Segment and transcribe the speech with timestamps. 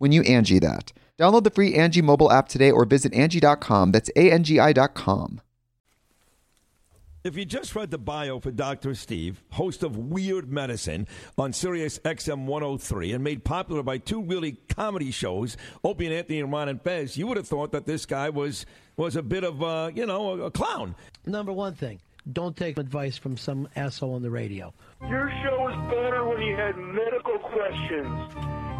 [0.00, 0.92] when you Angi that.
[1.18, 3.92] Download the free Angi mobile app today or visit Angi.com.
[3.92, 5.40] That's A-N-G-I dot com.
[7.22, 8.94] If you just read the bio for Dr.
[8.94, 11.06] Steve, host of Weird Medicine
[11.36, 16.40] on Sirius XM 103 and made popular by two really comedy shows, Opie and Anthony
[16.40, 18.64] and Ron and Fez, you would have thought that this guy was
[18.96, 20.96] was a bit of a, you know, a, a clown.
[21.26, 22.00] Number one thing,
[22.32, 24.72] don't take advice from some asshole on the radio.
[25.02, 28.79] Your show was better when you had medical questions.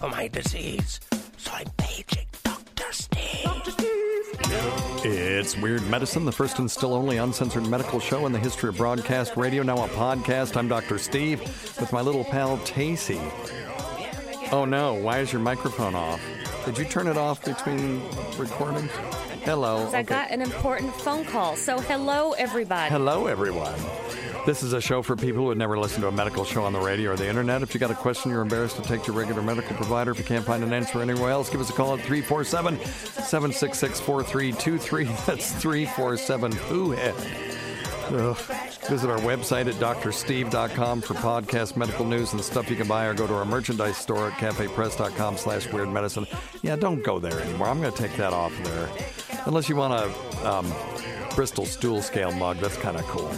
[0.00, 0.98] for my disease,
[1.36, 2.90] so I'm paging Dr.
[2.90, 3.44] Steve.
[3.44, 3.70] Dr.
[3.70, 5.04] Steve.
[5.04, 8.78] It's Weird Medicine, the first and still only uncensored medical show in the history of
[8.78, 9.62] broadcast radio.
[9.62, 10.56] Now a podcast.
[10.56, 10.96] I'm Dr.
[10.96, 11.40] Steve
[11.78, 13.20] with my little pal Tacy.
[14.50, 16.20] Oh no, why is your microphone off?
[16.64, 18.00] Did you turn it off between
[18.38, 18.90] recordings?
[19.44, 19.90] Hello.
[19.92, 21.56] I got an important phone call.
[21.56, 22.90] So, hello, everybody.
[22.90, 23.78] Hello, everyone.
[24.46, 26.72] This is a show for people who would never listen to a medical show on
[26.72, 27.62] the radio or the internet.
[27.62, 30.18] If you got a question you're embarrassed to take to your regular medical provider, if
[30.18, 35.04] you can't find an answer anywhere else, give us a call at 347 766 4323.
[35.26, 36.94] That's 347 Who.
[38.88, 43.06] Visit our website at drsteve.com for podcast medical news and the stuff you can buy,
[43.06, 46.26] or go to our merchandise store at cafepress.com slash weird medicine.
[46.62, 47.68] Yeah, don't go there anymore.
[47.68, 48.88] I'm going to take that off there.
[49.46, 50.72] Unless you want a um,
[51.36, 53.30] Bristol stool scale mug, that's kind of cool.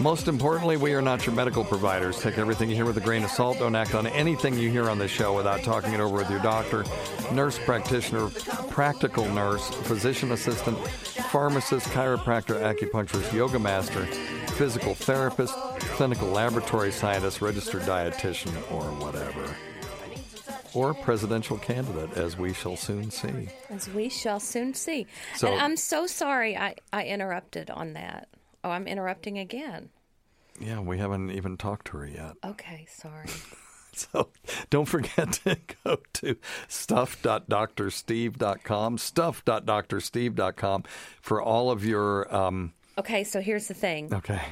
[0.00, 2.20] Most importantly, we are not your medical providers.
[2.20, 3.58] Take everything you hear with a grain of salt.
[3.58, 6.40] Don't act on anything you hear on this show without talking it over with your
[6.40, 6.84] doctor,
[7.32, 8.28] nurse practitioner,
[8.68, 10.76] practical nurse, physician assistant,
[11.30, 14.04] pharmacist, chiropractor, acupuncturist, yoga master,
[14.56, 19.56] physical therapist, clinical laboratory scientist, registered dietitian, or whatever.
[20.74, 23.48] Or presidential candidate, as we shall soon see.
[23.70, 25.06] As we shall soon see.
[25.36, 28.28] So- and I'm so sorry I, I interrupted on that.
[28.66, 29.90] Oh, I'm interrupting again.
[30.58, 32.32] Yeah, we haven't even talked to her yet.
[32.44, 33.28] Okay, sorry.
[33.92, 34.28] So
[34.68, 36.36] don't forget to go to
[36.68, 40.82] stuff.drsteve.com, stuff.drsteve.com
[41.22, 42.34] for all of your.
[42.34, 44.42] Um, Okay, so here's the thing okay.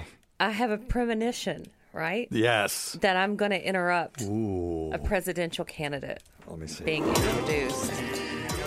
[0.41, 2.27] I have a premonition, right?
[2.31, 2.97] Yes.
[3.03, 4.91] That I'm going to interrupt Ooh.
[4.95, 6.85] a presidential candidate Let me see.
[6.85, 7.93] being introduced.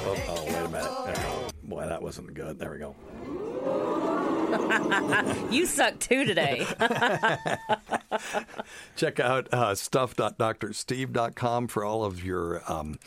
[0.06, 0.92] Oh, oh, wait a minute.
[1.06, 1.48] There we go.
[1.64, 2.60] Boy, that wasn't good.
[2.60, 2.96] There we go.
[5.52, 6.66] You suck too today.
[8.96, 13.00] Check out uh, stuff.drsteve.com for all of your um,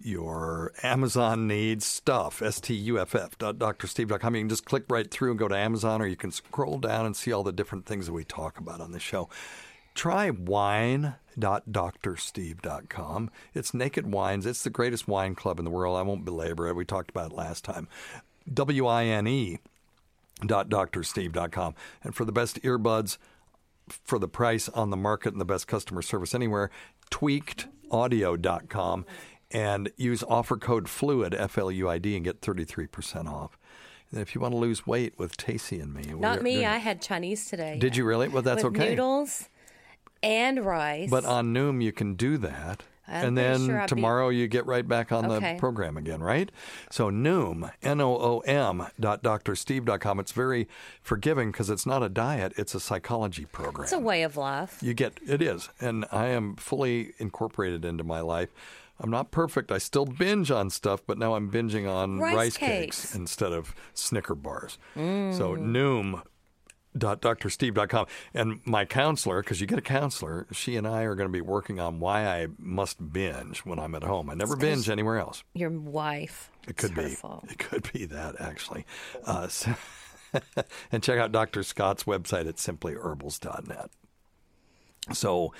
[0.00, 2.42] your Amazon needs stuff.
[2.42, 4.34] S T U F F dot drsteve.com.
[4.34, 7.06] You can just click right through and go to Amazon, or you can scroll down
[7.06, 9.28] and see all the different things that we talk about on the show.
[9.94, 13.30] Try wine.drsteve.com.
[13.54, 14.46] It's Naked Wines.
[14.46, 15.96] It's the greatest wine club in the world.
[15.96, 16.76] I won't belabor it.
[16.76, 17.88] We talked about it last time.
[18.52, 18.86] W
[20.40, 21.74] I N E dot drsteve.com.
[22.02, 23.18] And for the best earbuds,
[24.04, 26.70] for the price on the market and the best customer service anywhere,
[27.10, 29.04] tweakedaudio.com
[29.50, 33.58] and use offer code FLUID, F L U I D, and get 33% off.
[34.10, 36.54] And if you want to lose weight with Tacy and me, Not me.
[36.54, 37.78] doing- I had Chinese today.
[37.78, 38.28] Did you really?
[38.28, 38.90] Well, that's With okay.
[38.90, 39.48] Noodles
[40.22, 41.10] and rice.
[41.10, 42.82] But on Noom, you can do that.
[43.06, 45.54] I'm and then sure I'd be- tomorrow you get right back on Okay.
[45.54, 46.50] the program again, right?
[46.90, 50.20] So Noom, N-O-O-M dot drsteve.com.
[50.20, 50.68] It's very
[51.02, 53.84] forgiving because it's not a diet, it's a psychology program.
[53.84, 54.78] it's a way of life.
[54.82, 58.50] You get it is, and I am fully incorporated into my life.
[59.00, 59.72] I'm not perfect.
[59.72, 63.00] I still binge on stuff, but now I'm binging on Rice rice, cakes.
[63.02, 63.14] cakes.
[63.14, 64.78] instead of Snicker bars.
[64.96, 65.36] Mm.
[65.36, 66.22] So Noom
[66.96, 71.32] drsteve.com and my counselor because you get a counselor she and i are going to
[71.32, 74.30] be working on why i must binge when i'm at home.
[74.30, 75.42] I never binge anywhere else.
[75.54, 76.50] Your wife.
[76.68, 77.08] it could be.
[77.10, 77.44] fault.
[77.50, 78.86] it could be that actually.
[79.24, 79.74] Uh, so-
[80.92, 83.90] and check out dr scott's website at simplyherbals.net
[85.12, 85.52] so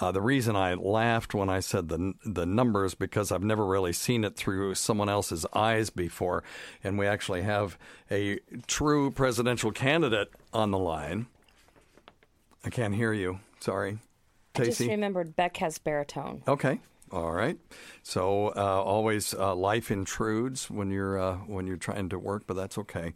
[0.00, 3.92] uh, the reason I laughed when I said the the numbers because I've never really
[3.92, 6.44] seen it through someone else's eyes before,
[6.84, 7.76] and we actually have
[8.10, 11.26] a true presidential candidate on the line.
[12.64, 13.40] I can't hear you.
[13.58, 13.98] Sorry,
[14.54, 16.42] I just remembered Beck has baritone.
[16.46, 16.80] Okay.
[17.12, 17.58] All right.
[18.02, 22.54] So uh, always uh, life intrudes when you're uh, when you're trying to work, but
[22.54, 23.12] that's okay.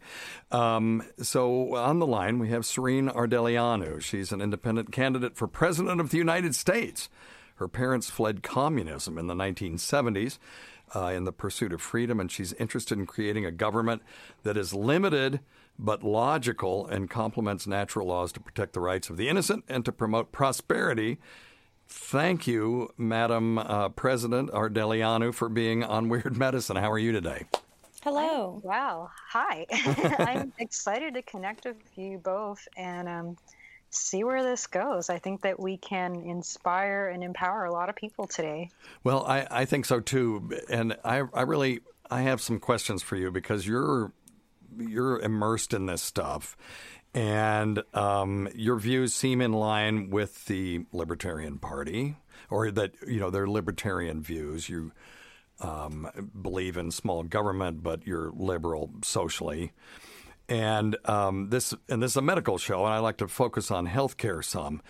[0.51, 3.99] Um, so on the line we have Serene Ardelianu.
[4.01, 7.09] She's an independent candidate for president of the United States.
[7.55, 10.37] Her parents fled communism in the 1970s
[10.95, 14.03] uh, in the pursuit of freedom, and she's interested in creating a government
[14.43, 15.39] that is limited
[15.79, 19.91] but logical and complements natural laws to protect the rights of the innocent and to
[19.91, 21.17] promote prosperity
[21.87, 26.75] Thank you, Madam uh, President Ardelianu, for being on Weird Medicine.
[26.75, 27.45] How are you today?
[28.03, 28.61] Hello.
[28.63, 29.09] Wow.
[29.29, 29.65] Hi.
[30.19, 33.37] I'm excited to connect with you both and um,
[33.89, 35.09] see where this goes.
[35.09, 38.69] I think that we can inspire and empower a lot of people today.
[39.03, 43.15] Well, I, I think so too, and I, I really I have some questions for
[43.15, 44.11] you because you're
[44.77, 46.55] you're immersed in this stuff,
[47.17, 52.15] and um, your views seem in line with the Libertarian Party,
[52.47, 54.69] or that you know they're libertarian views.
[54.69, 54.91] You
[55.59, 56.07] um,
[56.39, 59.71] believe in small government, but you're liberal socially.
[60.47, 63.87] And um, this and this is a medical show, and I like to focus on
[63.87, 64.83] healthcare some.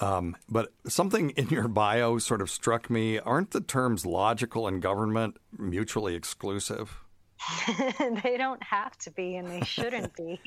[0.00, 3.18] Um, but something in your bio sort of struck me.
[3.18, 7.03] Aren't the terms logical and government mutually exclusive?
[8.22, 10.40] they don't have to be and they shouldn't be.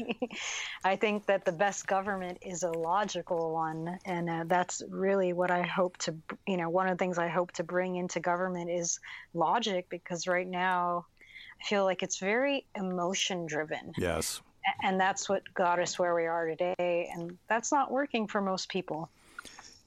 [0.83, 3.99] I think that the best government is a logical one.
[4.05, 6.15] And uh, that's really what I hope to,
[6.47, 8.99] you know, one of the things I hope to bring into government is
[9.33, 11.05] logic because right now
[11.61, 13.93] I feel like it's very emotion driven.
[13.97, 14.41] Yes.
[14.83, 17.09] And that's what got us where we are today.
[17.13, 19.09] And that's not working for most people.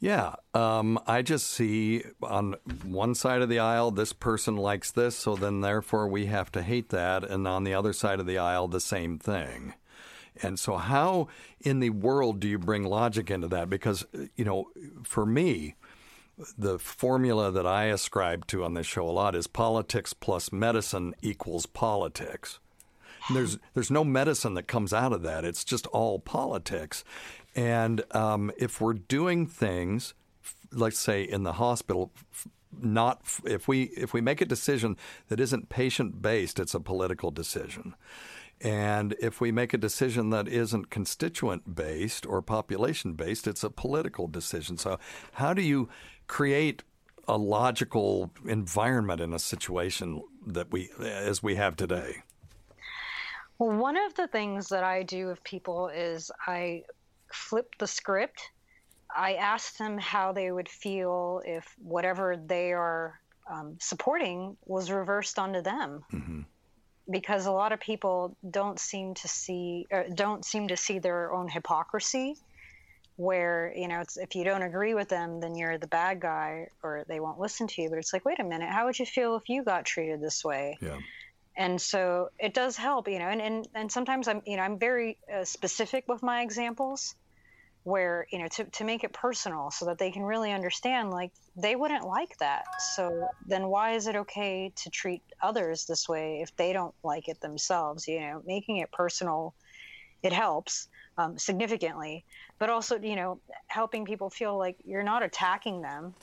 [0.02, 2.54] Yeah, um, I just see on
[2.84, 6.62] one side of the aisle, this person likes this, so then therefore we have to
[6.62, 9.74] hate that, and on the other side of the aisle, the same thing.
[10.42, 11.28] And so, how
[11.60, 13.68] in the world do you bring logic into that?
[13.68, 14.06] Because,
[14.36, 14.70] you know,
[15.02, 15.74] for me,
[16.56, 21.14] the formula that I ascribe to on this show a lot is politics plus medicine
[21.20, 22.58] equals politics.
[23.32, 25.44] There's there's no medicine that comes out of that.
[25.44, 27.04] It's just all politics.
[27.54, 30.14] And um, if we're doing things,
[30.72, 32.12] let's say in the hospital,
[32.80, 34.96] not if we if we make a decision
[35.28, 37.94] that isn't patient based, it's a political decision.
[38.60, 43.70] And if we make a decision that isn't constituent based or population based, it's a
[43.70, 44.76] political decision.
[44.76, 44.98] So,
[45.32, 45.88] how do you
[46.26, 46.82] create
[47.26, 52.22] a logical environment in a situation that we as we have today?
[53.58, 56.82] Well, one of the things that I do with people is I
[57.32, 58.40] flip the script.
[59.14, 63.18] I asked them how they would feel if whatever they are
[63.50, 66.04] um, supporting was reversed onto them.
[67.10, 71.48] Because a lot of people don't seem to see don't seem to see their own
[71.48, 72.36] hypocrisy.
[73.16, 76.68] Where you know, it's, if you don't agree with them, then you're the bad guy,
[76.82, 77.90] or they won't listen to you.
[77.90, 80.44] But it's like, wait a minute, how would you feel if you got treated this
[80.44, 80.78] way?
[80.80, 80.98] Yeah.
[81.56, 84.78] and so it does help you know and and, and sometimes i'm you know i'm
[84.78, 87.16] very uh, specific with my examples
[87.84, 91.32] where you know to, to make it personal so that they can really understand like
[91.56, 92.64] they wouldn't like that.
[92.94, 97.28] So then why is it okay to treat others this way if they don't like
[97.28, 98.06] it themselves?
[98.06, 99.54] You know making it personal
[100.22, 102.26] it helps um, significantly
[102.58, 106.14] but also you know helping people feel like you're not attacking them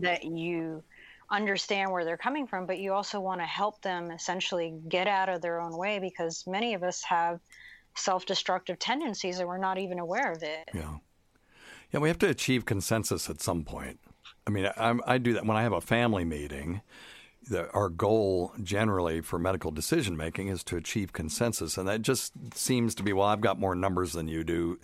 [0.00, 0.82] that you
[1.30, 5.30] understand where they're coming from, but you also want to help them essentially get out
[5.30, 7.40] of their own way because many of us have
[7.96, 10.68] self destructive tendencies and we're not even aware of it.
[10.74, 10.96] Yeah.
[11.92, 14.00] Yeah, we have to achieve consensus at some point.
[14.46, 16.80] I mean, I, I do that when I have a family meeting.
[17.48, 22.32] the, our goal generally for medical decision making is to achieve consensus, and that just
[22.54, 23.26] seems to be well.
[23.26, 24.78] I've got more numbers than you do,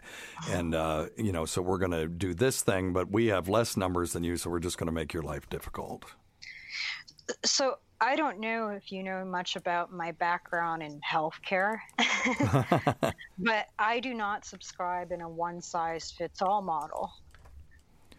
[0.48, 3.76] and uh, you know, so we're going to do this thing, but we have less
[3.76, 6.04] numbers than you, so we're just going to make your life difficult.
[7.44, 11.78] So I don't know if you know much about my background in healthcare,
[13.38, 17.12] but I do not subscribe in a one size fits all model.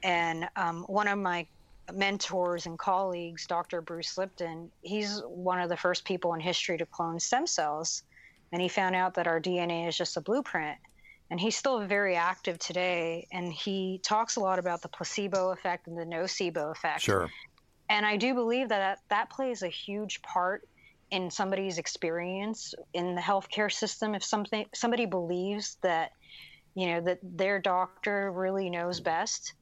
[0.03, 1.47] And um, one of my
[1.93, 3.81] mentors and colleagues, Dr.
[3.81, 8.03] Bruce Lipton, he's one of the first people in history to clone stem cells.
[8.51, 10.77] And he found out that our DNA is just a blueprint.
[11.31, 13.27] And he's still very active today.
[13.31, 17.01] And he talks a lot about the placebo effect and the nocebo effect.
[17.01, 17.29] Sure.
[17.89, 20.67] And I do believe that that plays a huge part
[21.11, 24.13] in somebody's experience in the healthcare system.
[24.13, 26.11] If something somebody believes that,
[26.75, 29.53] you know, that their doctor really knows best,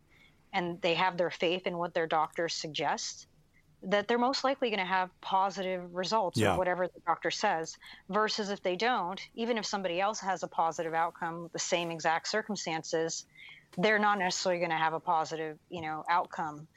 [0.54, 3.28] and they have their faith in what their doctor suggests,
[3.84, 6.54] that they're most likely going to have positive results Yeah.
[6.54, 7.78] or whatever the doctor says.
[8.10, 11.92] Versus if they don't, even if somebody else has a positive outcome with the same
[11.92, 13.26] exact circumstances,
[13.78, 16.68] they're not necessarily going to have a positive, you know, outcome.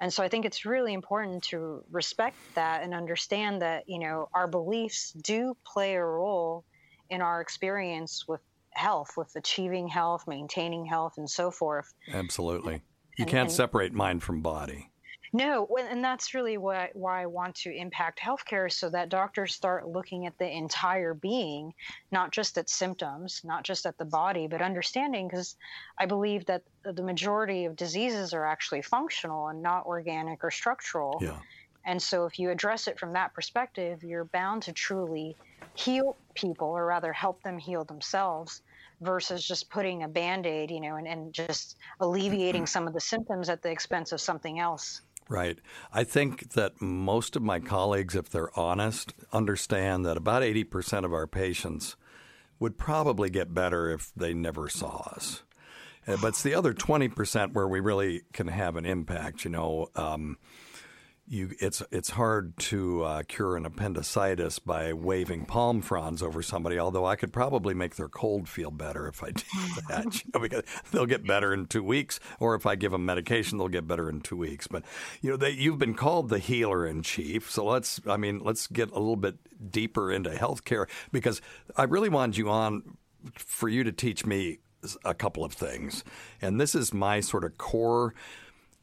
[0.00, 4.28] And so I think it's really important to respect that and understand that, you know,
[4.32, 6.64] our beliefs do play a role
[7.10, 8.40] in our experience with
[8.70, 11.92] health, with achieving health, maintaining health, and so forth.
[12.12, 12.74] Absolutely.
[13.16, 14.90] You And- can't and- separate mind from body.
[15.32, 19.86] No, and that's really why why I want to impact healthcare, so that doctors start
[19.86, 21.74] looking at the entire being,
[22.10, 25.28] not just at symptoms, not just at the body, but understanding.
[25.28, 25.56] Because
[25.98, 31.18] I believe that the majority of diseases are actually functional and not organic or structural.
[31.20, 31.38] Yeah.
[31.84, 35.36] And so, if you address it from that perspective, you're bound to truly
[35.74, 38.62] heal people, or rather, help them heal themselves,
[39.00, 42.66] versus just putting a band aid, you know, and, and just alleviating mm-hmm.
[42.66, 45.02] some of the symptoms at the expense of something else.
[45.28, 45.58] Right.
[45.92, 51.12] I think that most of my colleagues, if they're honest, understand that about 80% of
[51.12, 51.96] our patients
[52.58, 55.42] would probably get better if they never saw us.
[56.06, 59.44] Uh, But it's the other 20% where we really can have an impact.
[59.44, 60.38] You know, um,
[61.28, 66.78] you, it's it's hard to uh, cure an appendicitis by waving palm fronds over somebody.
[66.78, 69.44] Although I could probably make their cold feel better if I did
[69.88, 72.18] that, you know, because they'll get better in two weeks.
[72.40, 74.66] Or if I give them medication, they'll get better in two weeks.
[74.66, 74.84] But
[75.20, 77.50] you know, they, you've been called the healer in chief.
[77.50, 79.36] So let's, I mean, let's get a little bit
[79.70, 81.42] deeper into healthcare because
[81.76, 82.96] I really wanted you on
[83.34, 84.58] for you to teach me
[85.04, 86.04] a couple of things,
[86.40, 88.14] and this is my sort of core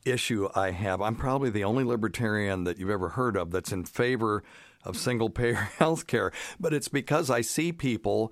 [0.06, 1.02] issue I have.
[1.02, 4.44] I'm probably the only libertarian that you've ever heard of that's in favor
[4.84, 6.32] of single payer health care.
[6.60, 8.32] But it's because I see people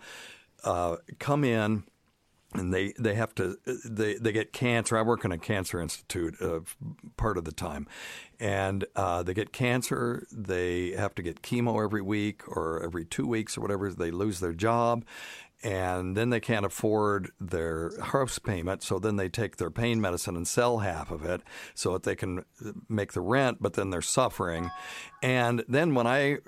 [0.64, 1.84] uh, come in
[2.56, 4.98] and they, they have to they, they get cancer.
[4.98, 6.60] I work in a cancer institute uh,
[7.18, 7.88] part of the time,
[8.40, 10.26] and uh, they get cancer.
[10.32, 13.90] They have to get chemo every week or every two weeks or whatever.
[13.90, 15.06] They lose their job,
[15.64, 18.84] and then they can't afford their house payment.
[18.84, 21.42] So then they take their pain medicine and sell half of it
[21.74, 22.46] so that they can
[22.88, 23.58] make the rent.
[23.62, 24.72] But then they're suffering,
[25.22, 26.40] and then when I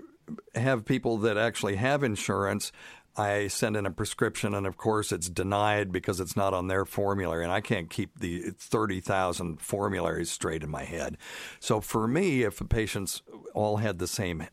[0.55, 2.71] have people that actually have insurance.
[3.17, 6.85] I send in a prescription, and of course, it's denied because it's not on their
[6.85, 11.17] formulary, and I can't keep the 30,000 formularies straight in my head.
[11.59, 13.21] So, for me, if the patients
[13.53, 14.47] all had the same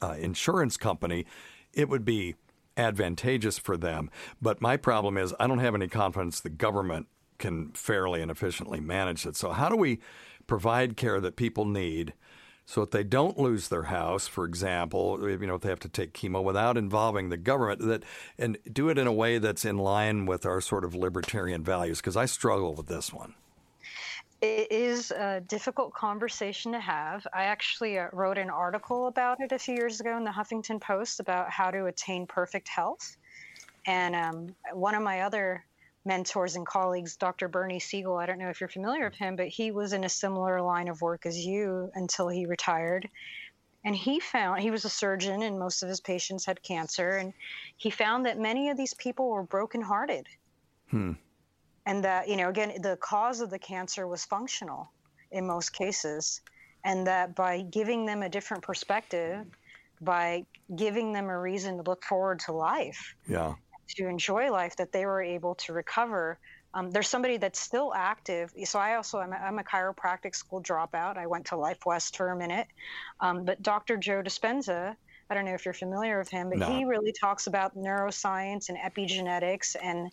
[0.00, 1.26] uh, insurance company,
[1.72, 2.36] it would be
[2.76, 4.10] advantageous for them.
[4.40, 8.80] But my problem is, I don't have any confidence the government can fairly and efficiently
[8.80, 9.36] manage it.
[9.36, 9.98] So, how do we
[10.46, 12.14] provide care that people need?
[12.66, 15.88] So if they don't lose their house, for example, you know, if they have to
[15.88, 18.04] take chemo without involving the government, that
[18.38, 21.98] and do it in a way that's in line with our sort of libertarian values,
[21.98, 23.34] because I struggle with this one.
[24.40, 27.26] It is a difficult conversation to have.
[27.32, 30.80] I actually uh, wrote an article about it a few years ago in the Huffington
[30.80, 33.16] Post about how to attain perfect health.
[33.86, 35.64] And um, one of my other
[36.04, 37.48] mentors and colleagues, Dr.
[37.48, 40.08] Bernie Siegel, I don't know if you're familiar with him, but he was in a
[40.08, 43.08] similar line of work as you until he retired.
[43.84, 47.10] And he found he was a surgeon, and most of his patients had cancer.
[47.16, 47.34] And
[47.76, 50.26] he found that many of these people were brokenhearted
[50.90, 51.12] Hmm.
[51.86, 54.90] and that you know again the cause of the cancer was functional
[55.32, 56.40] in most cases
[56.84, 59.46] and that by giving them a different perspective
[60.00, 60.44] by
[60.76, 63.54] giving them a reason to look forward to life Yeah.
[63.88, 66.38] To enjoy life that they were able to recover
[66.74, 70.62] um, there's somebody that's still active so i also I'm a, I'm a chiropractic school
[70.62, 72.66] dropout i went to life west for a minute
[73.20, 74.96] um, but dr joe dispenza
[75.30, 76.66] i don't know if you're familiar with him but No.
[76.66, 80.10] he really talks about neuroscience and epigenetics and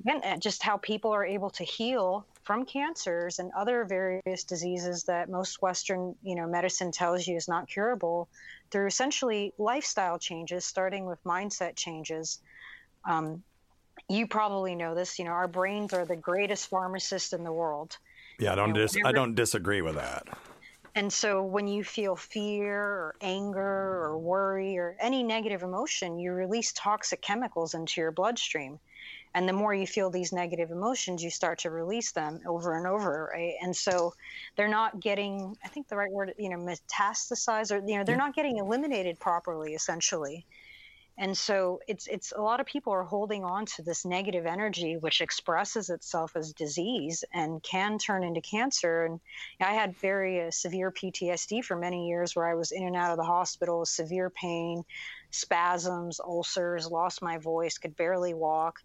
[0.00, 5.28] again just how people are able to heal from cancers and other various diseases that
[5.28, 8.28] most Western, you know, medicine tells you is not curable
[8.70, 12.40] through essentially lifestyle changes, starting with mindset changes.
[13.04, 13.42] Um,
[14.08, 15.18] you probably know this.
[15.18, 17.96] You know, our brains are the greatest pharmacists in the world.
[18.38, 20.26] Yeah, I don't You know, dis- I don't disagree with that.
[20.94, 26.32] And so when you feel fear or anger or worry or any negative emotion, you
[26.32, 28.78] release toxic chemicals into your bloodstream.
[29.34, 32.86] And the more you feel these negative emotions, you start to release them over and
[32.86, 33.54] over, right?
[33.62, 34.12] And so
[34.56, 38.18] they're not getting, I think the right word, you know, metastasized or, you know, they're
[38.18, 40.44] not getting eliminated properly, essentially.
[41.18, 44.96] And so it's it's a lot of people are holding on to this negative energy,
[44.96, 49.04] which expresses itself as disease and can turn into cancer.
[49.04, 49.20] And
[49.60, 53.10] I had very uh, severe PTSD for many years, where I was in and out
[53.10, 54.84] of the hospital with severe pain,
[55.30, 58.80] spasms, ulcers, lost my voice, could barely walk,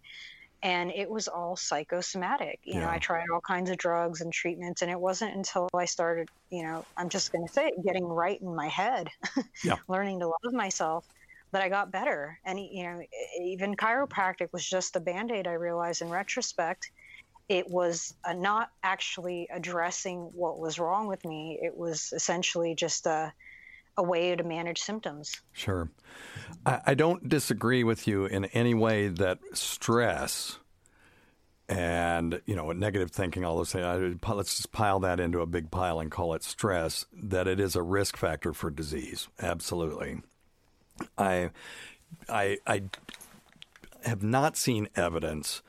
[0.62, 2.60] and it was all psychosomatic.
[2.62, 5.86] You know, I tried all kinds of drugs and treatments, and it wasn't until I
[5.86, 9.08] started, you know, I'm just going to say, it, getting right in my head,
[9.64, 9.76] Yeah.
[9.88, 11.06] learning to love myself
[11.52, 12.38] that I got better.
[12.44, 13.00] And, you know,
[13.42, 16.90] even chiropractic was just the band aid, I realized in retrospect.
[17.48, 21.58] It was uh, not actually addressing what was wrong with me.
[21.62, 23.32] It was essentially just a,
[23.96, 25.40] a way to manage symptoms.
[25.52, 25.90] Sure.
[26.66, 30.58] I, I don't disagree with you in any way that stress
[31.70, 34.18] and you know negative thinking, all those things.
[34.26, 37.04] Let's just pile that into a big pile and call it stress.
[37.12, 39.28] That it is a risk factor for disease.
[39.40, 40.22] Absolutely.
[41.16, 41.50] I,
[42.28, 42.82] I, I
[44.04, 45.62] have not seen evidence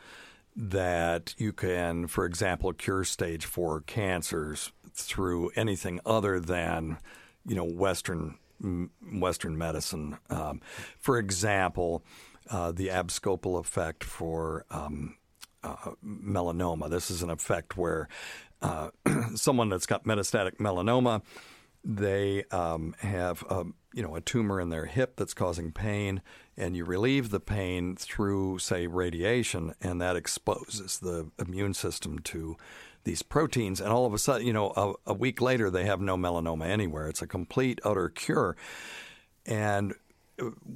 [0.56, 6.98] that you can, for example, cure stage four cancers through anything other than,
[7.46, 8.38] you know, Western
[9.14, 10.18] Western medicine.
[10.30, 10.60] Um,
[10.98, 12.04] for example,
[12.50, 15.16] uh, the abscopal effect for um,
[15.64, 16.90] uh, melanoma.
[16.90, 18.08] This is an effect where
[18.62, 18.90] uh,
[19.36, 21.22] someone that's got metastatic melanoma,
[21.84, 26.22] they um, have a, you know a tumor in their hip that's causing pain,
[26.58, 32.58] and you relieve the pain through, say, radiation, and that exposes the immune system to
[33.06, 36.02] these proteins, and all of a sudden, you know, a, a week later, they have
[36.02, 37.08] no melanoma anywhere.
[37.08, 38.58] It's a complete, utter cure,
[39.46, 39.94] and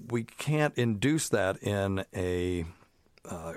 [0.09, 2.65] we can't induce that in a
[3.29, 3.53] uh,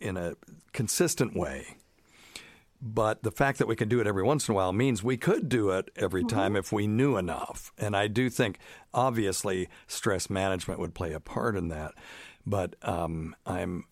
[0.00, 0.34] in a
[0.72, 1.76] consistent way.
[2.84, 5.16] But the fact that we can do it every once in a while means we
[5.16, 7.72] could do it every time if we knew enough.
[7.78, 8.58] And I do think,
[8.92, 11.92] obviously, stress management would play a part in that.
[12.44, 13.84] But um, I'm,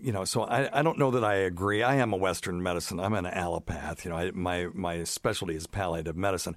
[0.00, 1.82] you know, so I, I don't know that I agree.
[1.82, 2.98] I am a Western medicine.
[2.98, 4.06] I'm an allopath.
[4.06, 6.56] You know, I, my my specialty is palliative medicine,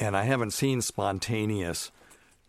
[0.00, 1.90] and I haven't seen spontaneous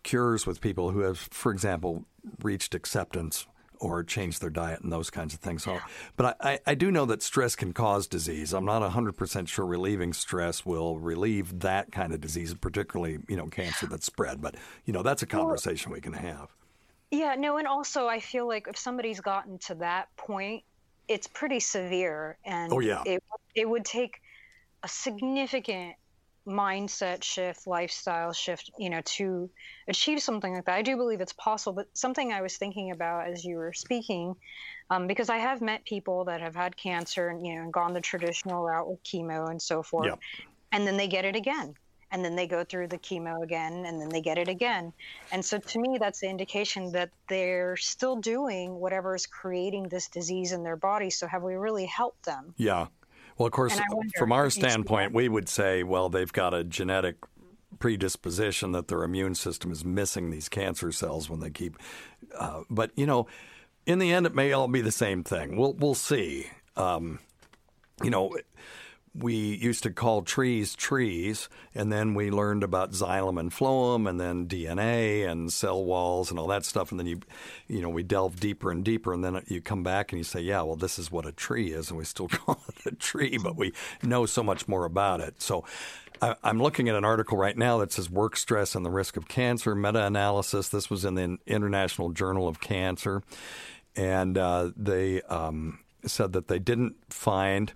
[0.02, 2.06] cures with people who have, for example,
[2.42, 3.46] reached acceptance
[3.80, 5.64] or change their diet and those kinds of things.
[5.64, 5.80] So,
[6.16, 8.52] but I, I, do know that stress can cause disease.
[8.52, 13.46] I'm not 100% sure relieving stress will relieve that kind of disease, particularly, you know,
[13.46, 14.40] cancer that's spread.
[14.42, 16.54] But, you know, that's a conversation we can have.
[17.10, 20.62] Yeah, no, and also I feel like if somebody's gotten to that point,
[21.08, 23.02] it's pretty severe, and Oh, yeah.
[23.04, 23.22] it
[23.56, 24.22] it would take
[24.84, 25.96] a significant
[26.50, 29.48] mindset shift, lifestyle shift, you know, to
[29.88, 30.76] achieve something like that.
[30.76, 34.34] I do believe it's possible, but something I was thinking about as you were speaking,
[34.90, 37.94] um, because I have met people that have had cancer and you know and gone
[37.94, 40.16] the traditional route with chemo and so forth, Yeah.
[40.72, 41.74] and then they get it again
[42.12, 44.92] and then they go through the chemo again and then they get it again
[45.30, 50.08] and so to me that's the indication that they're still doing whatever is creating this
[50.08, 52.88] disease in their body so have we really helped them Yeah.
[53.40, 55.82] Well, of course, And I wonder from our if you see standpoint, we would say,
[55.82, 57.16] well, they've got a genetic
[57.78, 61.78] predisposition that their immune system is missing these cancer cells when they keep.
[62.38, 63.26] Uh, but you know,
[63.86, 65.56] in the end, it may all be the same thing.
[65.56, 66.50] We'll we'll see.
[66.76, 67.18] Um,
[68.02, 68.36] you know.
[69.12, 74.20] We used to call trees trees, and then we learned about xylem and phloem, and
[74.20, 76.92] then DNA and cell walls and all that stuff.
[76.92, 77.20] And then you,
[77.66, 80.40] you know, we delve deeper and deeper, and then you come back and you say,
[80.40, 83.36] "Yeah, well, this is what a tree is," and we still call it a tree,
[83.36, 85.42] but we know so much more about it.
[85.42, 85.64] So,
[86.22, 89.16] I, I'm looking at an article right now that says "Work Stress and the Risk
[89.16, 90.68] of Cancer" meta-analysis.
[90.68, 93.22] This was in the International Journal of Cancer,
[93.96, 97.72] and uh, they um, said that they didn't find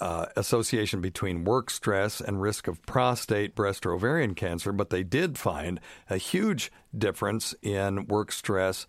[0.00, 5.02] uh, association between work stress and risk of prostate, breast, or ovarian cancer, but they
[5.02, 8.86] did find a huge difference in work stress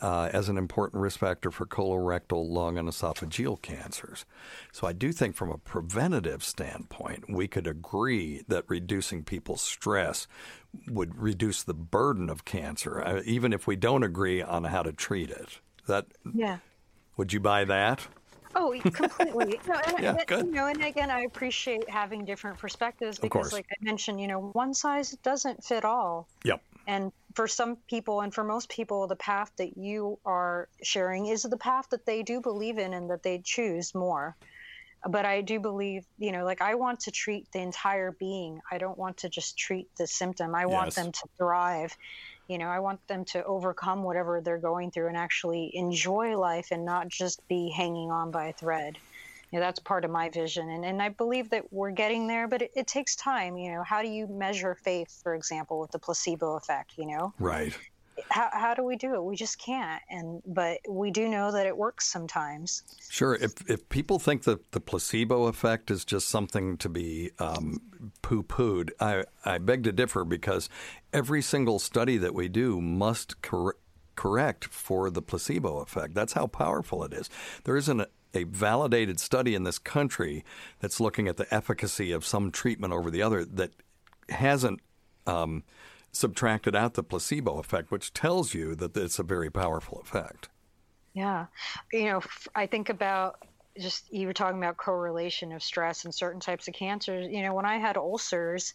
[0.00, 4.24] uh, as an important risk factor for colorectal, lung, and esophageal cancers.
[4.72, 10.26] So I do think, from a preventative standpoint, we could agree that reducing people's stress
[10.88, 14.92] would reduce the burden of cancer, uh, even if we don't agree on how to
[14.92, 15.60] treat it.
[15.86, 16.58] That yeah
[17.20, 18.06] would you buy that?
[18.54, 19.60] Oh, completely.
[19.68, 20.46] no, and, Yeah, good.
[20.46, 24.50] You know, and again, I appreciate having different perspectives because, like I mentioned, you know,
[24.52, 26.28] one size doesn't fit all.
[26.44, 26.62] Yep.
[26.86, 31.42] And for some people, and for most people, the path that you are sharing is
[31.42, 34.36] the path that they do believe in and that they choose more.
[35.08, 38.60] But I do believe, you know, like I want to treat the entire being.
[38.70, 40.54] I don't want to just treat the symptom.
[40.54, 41.96] I want them to thrive.
[42.50, 46.72] You know, I want them to overcome whatever they're going through and actually enjoy life
[46.72, 48.98] and not just be hanging on by a thread.
[49.52, 50.68] You know, that's part of my vision.
[50.68, 53.56] And, and I believe that we're getting there, but it, it takes time.
[53.56, 56.94] You know, how do you measure faith, for example, with the placebo effect?
[56.98, 57.72] You know, Right.
[58.28, 59.24] How, how do we do it?
[59.24, 60.02] We just can't.
[60.10, 62.82] And, but we do know that it works sometimes.
[63.08, 63.34] Sure.
[63.34, 67.80] If if people think that the placebo effect is just something to be um,
[68.22, 70.68] poo pooed, I, I beg to differ because
[71.12, 73.76] every single study that we do must cor-
[74.16, 76.14] correct for the placebo effect.
[76.14, 77.30] That's how powerful it is.
[77.64, 80.44] There isn't a, a validated study in this country
[80.80, 83.70] that's looking at the efficacy of some treatment over the other that
[84.28, 84.80] hasn't
[85.26, 85.64] um,
[86.12, 90.48] subtracted out the placebo effect, which tells you that it's a very powerful effect.
[91.14, 91.46] Yeah.
[91.92, 92.20] You know,
[92.54, 93.36] I think about
[93.78, 97.28] just you were talking about correlation of stress and certain types of cancers.
[97.30, 98.74] You know, when I had ulcers,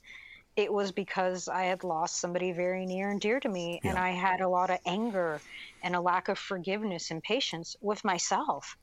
[0.55, 4.11] it was because I had lost somebody very near and dear to me, and I
[4.11, 5.41] had a lot of anger
[5.83, 8.77] and a lack of forgiveness and patience with myself.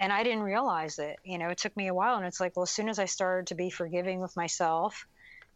[0.00, 1.16] And I didn't realize it.
[1.22, 3.04] You know, it took me a while, and it's like, well, as soon as I
[3.04, 5.06] started to be forgiving with myself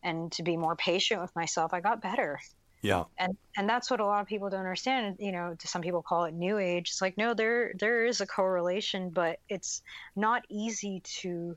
[0.03, 2.41] and to be more patient with myself, I got better.
[2.81, 3.05] Yeah.
[3.19, 6.25] and and that's what a lot of people don't understand you know some people call
[6.25, 6.91] it new age.
[6.91, 9.83] It's like no there there is a correlation but it's
[10.15, 11.57] not easy to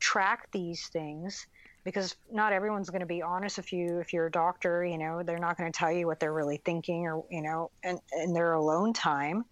[0.00, 1.46] track these things
[1.84, 5.22] because not everyone's going to be honest with you if you're a doctor you know
[5.22, 8.34] they're not going to tell you what they're really thinking or you know and in
[8.34, 9.44] their alone time.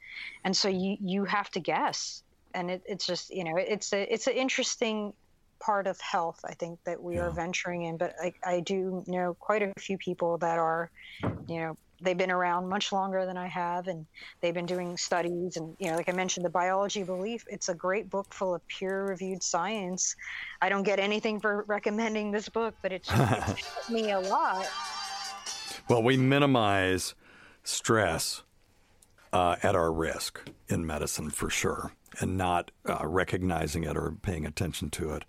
[0.44, 2.22] And so you you have to guess.
[2.54, 5.14] And it, it's just you know it's a it's an interesting
[5.60, 9.34] part of health i think that we are venturing in but I, I do know
[9.38, 10.90] quite a few people that are
[11.48, 14.06] you know they've been around much longer than i have and
[14.40, 17.68] they've been doing studies and you know like i mentioned the biology of belief it's
[17.68, 20.14] a great book full of peer reviewed science.
[20.62, 24.68] I don't get anything for recommending this book but it's, it's helped me a lot.
[25.88, 27.14] Well, we minimize
[27.62, 28.42] stress
[29.32, 34.46] uh, at our risk in medicine for sure, and not uh, recognizing it or paying
[34.46, 35.24] attention to it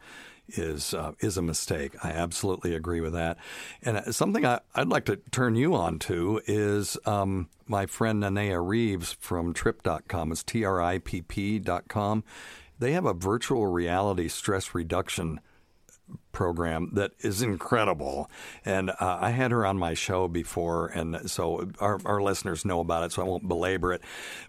[0.49, 1.93] is uh, is a mistake.
[2.03, 3.37] I absolutely agree with that.
[3.81, 8.23] And uh, something I, I'd like to turn you on to is um, my friend
[8.23, 10.31] Nanea Reeves from Tripp.com.
[10.31, 12.23] It's T R I P P.com.
[12.79, 15.41] They have a virtual reality stress reduction
[16.31, 18.29] program that is incredible.
[18.63, 22.79] And uh, I had her on my show before, and so our, our listeners know
[22.79, 24.01] about it, so I won't belabor it.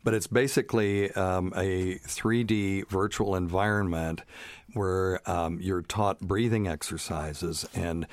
[0.05, 4.23] But it's basically um, a 3D virtual environment
[4.75, 8.07] where um, you're taught breathing exercises and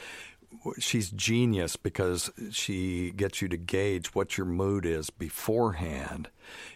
[0.79, 6.29] she's genius because she gets you to gauge what your mood is beforehand.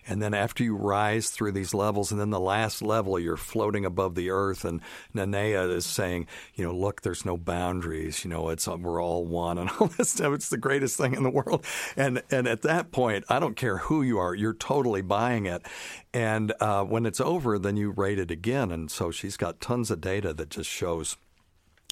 [0.08, 3.86] And then after you rise through these levels, and then the last level, you're floating
[3.86, 4.65] above the earth.
[4.65, 4.82] And
[5.15, 8.23] Nanea is saying, you know, look, there's no boundaries.
[8.23, 10.34] You know, it's we're all one, and all this stuff.
[10.34, 11.65] It's the greatest thing in the world.
[11.95, 15.65] And and at that point, I don't care who you are, you're totally buying it.
[16.13, 18.71] And uh, when it's over, then you rate it again.
[18.71, 21.15] And so she's got tons of data that just shows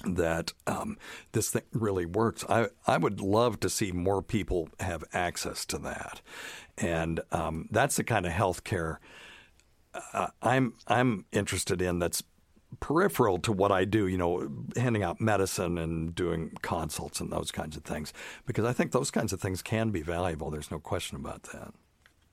[0.04, 0.98] that um,
[1.32, 2.44] this thing really works.
[2.48, 6.20] I, I would love to see more people have access to that,
[6.78, 8.98] and um, that's the kind of healthcare
[10.12, 11.98] uh, I'm I'm interested in.
[11.98, 12.22] That's
[12.78, 14.06] peripheral to what I do.
[14.06, 18.12] You know, handing out medicine and doing consults and those kinds of things,
[18.46, 20.50] because I think those kinds of things can be valuable.
[20.50, 21.72] There's no question about that.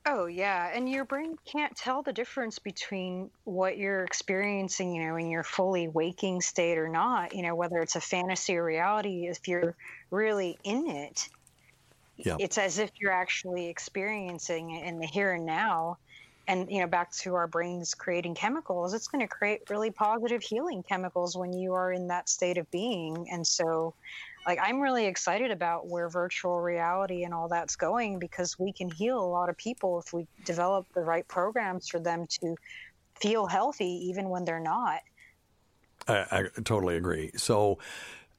[0.10, 5.18] Oh yeah, and your brain can't tell the difference between what you're experiencing, you know,
[5.18, 7.36] in your fully waking state or not.
[7.36, 9.28] You know, whether it's a fantasy or reality.
[9.28, 9.76] If you're
[10.10, 11.30] really in it,
[12.18, 12.38] Yeah.
[12.40, 15.98] it's as if you're actually experiencing it in the here and now.
[16.48, 20.42] And you know, back to our brains creating chemicals, it's going to create really positive
[20.42, 23.28] healing chemicals when you are in that state of being.
[23.30, 23.96] And so,
[24.48, 28.90] like I'm really excited about where virtual reality and all that's going because we can
[28.90, 32.56] heal a lot of people if we develop the right programs for them to
[33.20, 35.02] feel healthy even when they're not.
[36.08, 37.32] I, I totally agree.
[37.36, 37.80] So,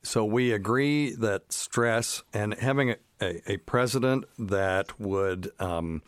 [0.02, 6.02] so we agree that stress and having a, a, a president that would um,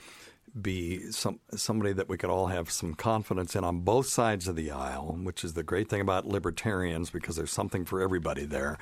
[0.61, 4.57] be some somebody that we could all have some confidence in on both sides of
[4.57, 8.79] the aisle, which is the great thing about libertarians because there's something for everybody there.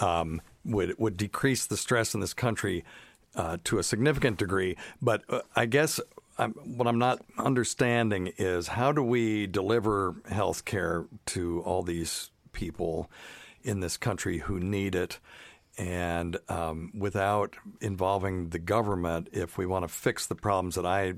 [0.00, 2.84] Um, would would decrease the stress in this country
[3.34, 6.00] uh, to a significant degree, but uh, I guess
[6.38, 12.30] I'm, what I'm not understanding is how do we deliver health care to all these
[12.52, 13.10] people
[13.62, 15.18] in this country who need it?
[15.78, 21.14] And um, without involving the government, if we want to fix the problems that I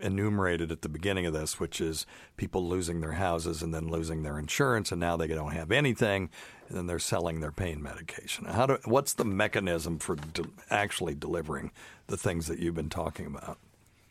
[0.00, 4.22] enumerated at the beginning of this, which is people losing their houses and then losing
[4.22, 6.28] their insurance, and now they don't have anything,
[6.68, 8.46] and then they're selling their pain medication.
[8.46, 8.78] How do?
[8.84, 11.70] What's the mechanism for de- actually delivering
[12.08, 13.58] the things that you've been talking about?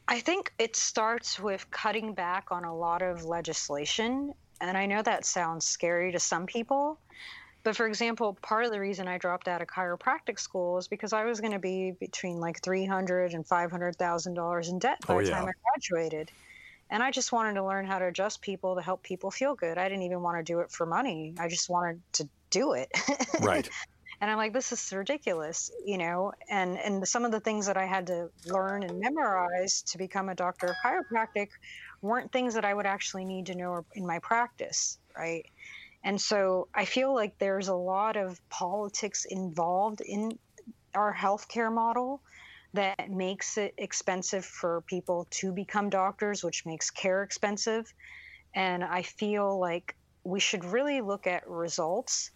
[0.08, 4.34] I think it starts with cutting back on a lot of legislation.
[4.62, 7.00] And I know that sounds scary to some people.
[7.64, 11.14] But for example, part of the reason I dropped out of chiropractic school is because
[11.14, 14.80] I was going to be between like three hundred and five hundred thousand dollars in
[14.80, 15.32] debt by Oh, the yeah.
[15.32, 16.32] time I graduated.
[16.90, 19.78] And I just wanted to learn how to adjust people to help people feel good.
[19.78, 21.36] I didn't even want to do it for money.
[21.40, 22.90] I just wanted to do it.
[23.40, 23.70] Right.
[24.22, 27.78] and i'm like this is ridiculous you know and and some of the things that
[27.78, 31.48] i had to learn and memorize to become a doctor of chiropractic
[32.02, 35.46] weren't things that i would actually need to know in my practice right
[36.04, 40.38] and so i feel like there's a lot of politics involved in
[40.96, 42.22] our healthcare model
[42.74, 47.92] that makes it expensive for people to become doctors which makes care expensive
[48.56, 52.32] and i feel like we should really look at results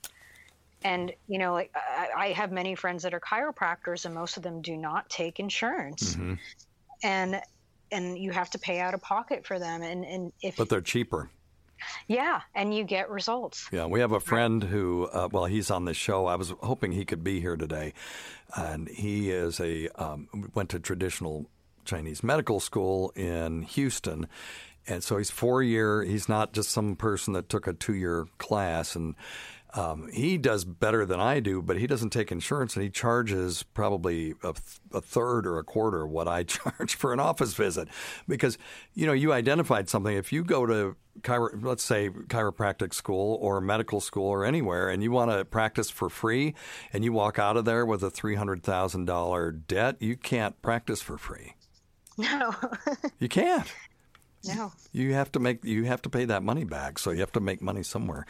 [0.84, 4.43] and you know like I, I have many friends that are chiropractors and most of
[4.43, 6.34] them do not take insurance Mm-hmm.
[7.04, 7.41] and
[7.91, 10.82] and you have to pay out of pocket for them and and if But they're
[10.82, 11.30] cheaper.
[12.08, 15.86] Yeah and you get results Yeah, we have a friend who, uh, well, he's on
[15.86, 16.26] the show.
[16.26, 17.93] I was hoping he could be here today,
[18.56, 21.50] and he is a um, went to traditional
[21.86, 24.28] Chinese medical school in Houston,
[24.88, 26.04] and so he's four year.
[26.04, 29.15] He's not just some person that took a two year class, and
[29.75, 33.63] um, he does better than I do, but he doesn't take insurance, and he charges
[33.63, 34.53] probably a,
[34.93, 37.88] a third or a quarter of what I charge for an office visit,
[38.27, 38.57] because
[38.93, 40.15] you know you identified something.
[40.15, 45.01] If you go to chiro, let's say chiropractic school or medical school or anywhere, and
[45.01, 46.53] you want to practice for free,
[46.91, 50.62] and you walk out of there with a three hundred thousand dollar debt, you can't
[50.62, 51.55] practice for free.
[52.17, 52.53] no
[53.19, 53.73] You can't.
[54.43, 57.32] No You have to make you have to pay that money back, so you have
[57.34, 58.25] to make money somewhere.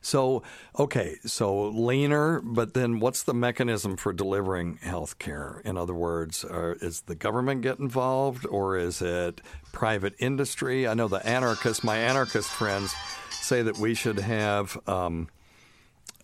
[0.00, 0.42] So,
[0.78, 5.60] okay, so leaner, but then what's the mechanism for delivering health care?
[5.64, 9.40] In other words, are, is the government get involved or is it
[9.72, 10.88] private industry?
[10.88, 12.94] I know the anarchists, my anarchist friends,
[13.30, 15.28] say that we should have, um,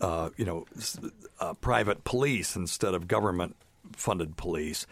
[0.01, 0.67] uh, you know,
[1.41, 4.87] uh, private police instead of government-funded police.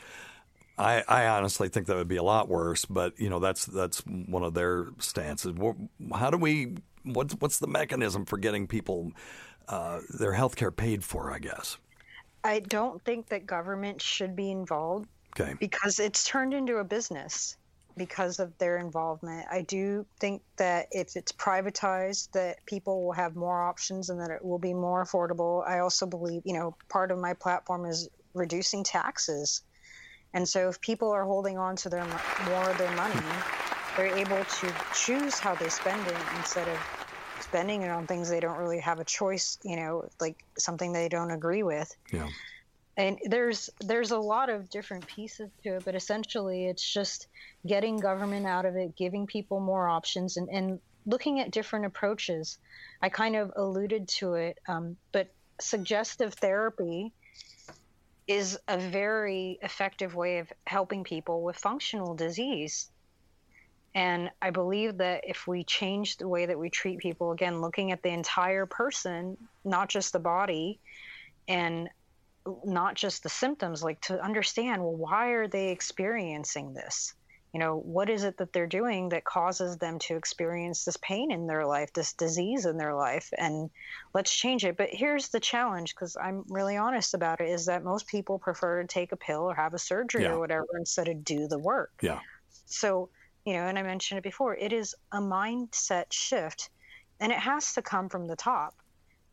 [0.77, 4.01] I, I honestly think that would be a lot worse, but you know that's that's
[4.01, 5.55] one of their stances.
[6.15, 6.75] How do we?
[7.05, 9.13] What's what's the mechanism for getting people
[9.69, 11.33] uh, their health care paid for?
[11.33, 11.79] I guess.
[12.43, 15.09] i don't think that government should be involved
[15.41, 15.55] Okay.
[15.59, 17.57] because it's turned into a business
[17.97, 19.47] because of their involvement.
[19.51, 24.31] I do think that if it's privatized, that people will have more options and that
[24.31, 25.67] it will be more affordable.
[25.67, 29.63] I also believe, you know, part of my platform is reducing taxes.
[30.35, 33.21] And so if people are holding on to their more of their money,
[33.97, 36.79] they're able to choose how they spend it instead of
[37.41, 41.09] spending it on things they don't really have a choice, you know, like something they
[41.09, 42.29] don't agree with Yeah.
[42.97, 47.27] and there's there's a lot of different pieces to it but essentially it's just
[47.67, 52.59] getting government out of it giving people more options and, and looking at different approaches
[53.03, 55.29] i kind of alluded to it um, but
[55.61, 57.13] suggestive therapy
[58.27, 62.89] is a very effective way of helping people with functional disease
[63.95, 67.93] and I believe that if we change the way that we treat people, again, looking
[67.93, 70.81] at the entire person, not just the body,
[71.47, 71.89] and
[72.65, 77.15] not just the symptoms, like to understand, well, why are they experiencing this?
[77.55, 81.31] You know, what is it that they're doing that causes them to experience this pain
[81.31, 83.33] in their life, this disease in their life?
[83.39, 83.71] And
[84.13, 84.77] let's change it.
[84.77, 88.83] But here's the challenge because I'm really honest about it is that most people prefer
[88.83, 90.33] to take a pill or have a surgery Yeah.
[90.33, 91.93] or whatever instead of do the work.
[92.03, 92.19] Yeah.
[92.67, 93.11] So,
[93.45, 96.71] you know, and I mentioned it before, it is a mindset shift
[97.21, 98.75] and it has to come from the top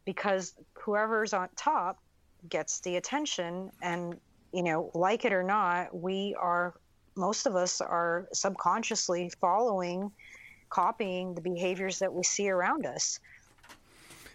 [0.05, 1.97] because whoever's on top
[2.47, 4.19] gets the attention and,
[4.53, 6.75] you know, like it or not, we are
[7.15, 10.11] most of us are subconsciously following
[10.71, 13.19] copying the behaviors that we see around us.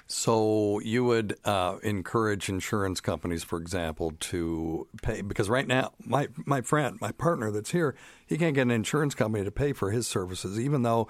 [0.08, 6.28] So you would uh, encourage insurance companies, for example, to pay because right now my
[6.44, 9.90] my friend, my partner that's here, he can't get an insurance company to pay for
[9.90, 11.08] his services, even though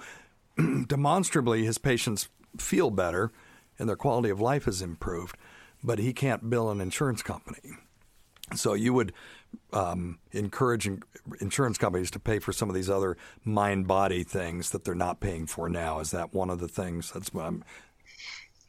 [0.87, 3.31] demonstrably his patients feel better
[3.77, 5.37] and their quality of life has improved,
[5.83, 7.77] but he can't bill an insurance company.
[8.55, 9.13] So you would
[9.73, 11.03] um, encourage in-
[11.41, 15.19] insurance companies to pay for some of these other mind body things that they're not
[15.19, 15.99] paying for now.
[15.99, 17.11] Is that one of the things?
[17.11, 17.63] That's what I'm.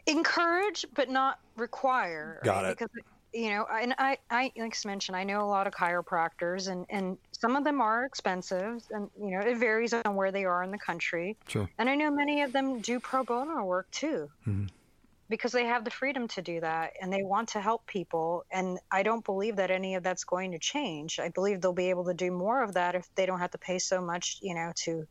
[0.06, 2.70] encourage but not require Got right?
[2.70, 2.78] it.
[2.78, 2.90] because
[3.34, 6.86] you know and i i like I mentioned i know a lot of chiropractors and
[6.88, 10.62] and some of them are expensive and you know it varies on where they are
[10.64, 11.68] in the country Sure.
[11.78, 14.70] and i know many of them do pro bono work too Mhm.
[15.28, 18.78] Because they have the freedom to do that and they want to help people and
[18.90, 22.04] i don't believe that any of that's going to change i believe they'll be able
[22.04, 24.72] to do more of that if they don't have to pay so much you know
[24.74, 25.06] to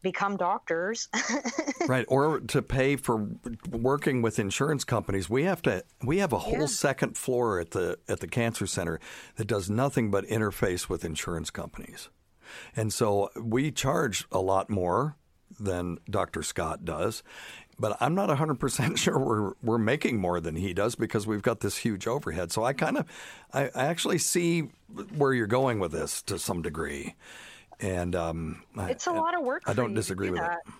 [0.00, 1.08] become doctors
[1.88, 3.28] right or to pay for
[3.70, 6.66] working with insurance companies we have to we have a whole Yeah.
[6.66, 9.00] second floor at the at the cancer center
[9.36, 12.08] that does nothing but interface with insurance companies
[12.76, 15.16] and so we charge a lot more
[15.58, 16.42] than Dr.
[16.42, 17.22] Scott does
[17.78, 21.60] but I'm not 100% sure we're we're making more than he does because we've got
[21.60, 22.52] this huge overhead.
[22.52, 23.06] So I kind of
[23.52, 24.70] I, I actually see
[25.16, 27.14] where you're going with this to some degree.
[27.80, 30.58] And um, it's a lot of work I don't disagree do with that.
[30.66, 30.72] it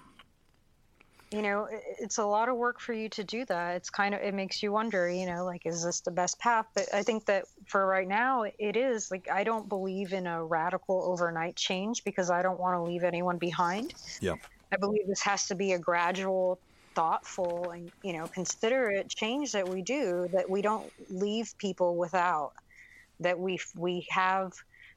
[1.31, 3.77] you know it's a lot of work for you to do that.
[3.77, 6.67] It's kind of it makes you wonder you know like is this the best path?
[6.75, 9.11] But i think that for right now it is.
[9.11, 13.05] Like i don't believe in a radical overnight change because i don't want to leave
[13.05, 13.95] anyone behind.
[14.21, 14.35] Yeah.
[14.73, 16.61] I believe this has to be a gradual
[16.99, 22.51] thoughtful and you know considerate change that we do that we don't leave people without
[23.21, 24.53] that we we have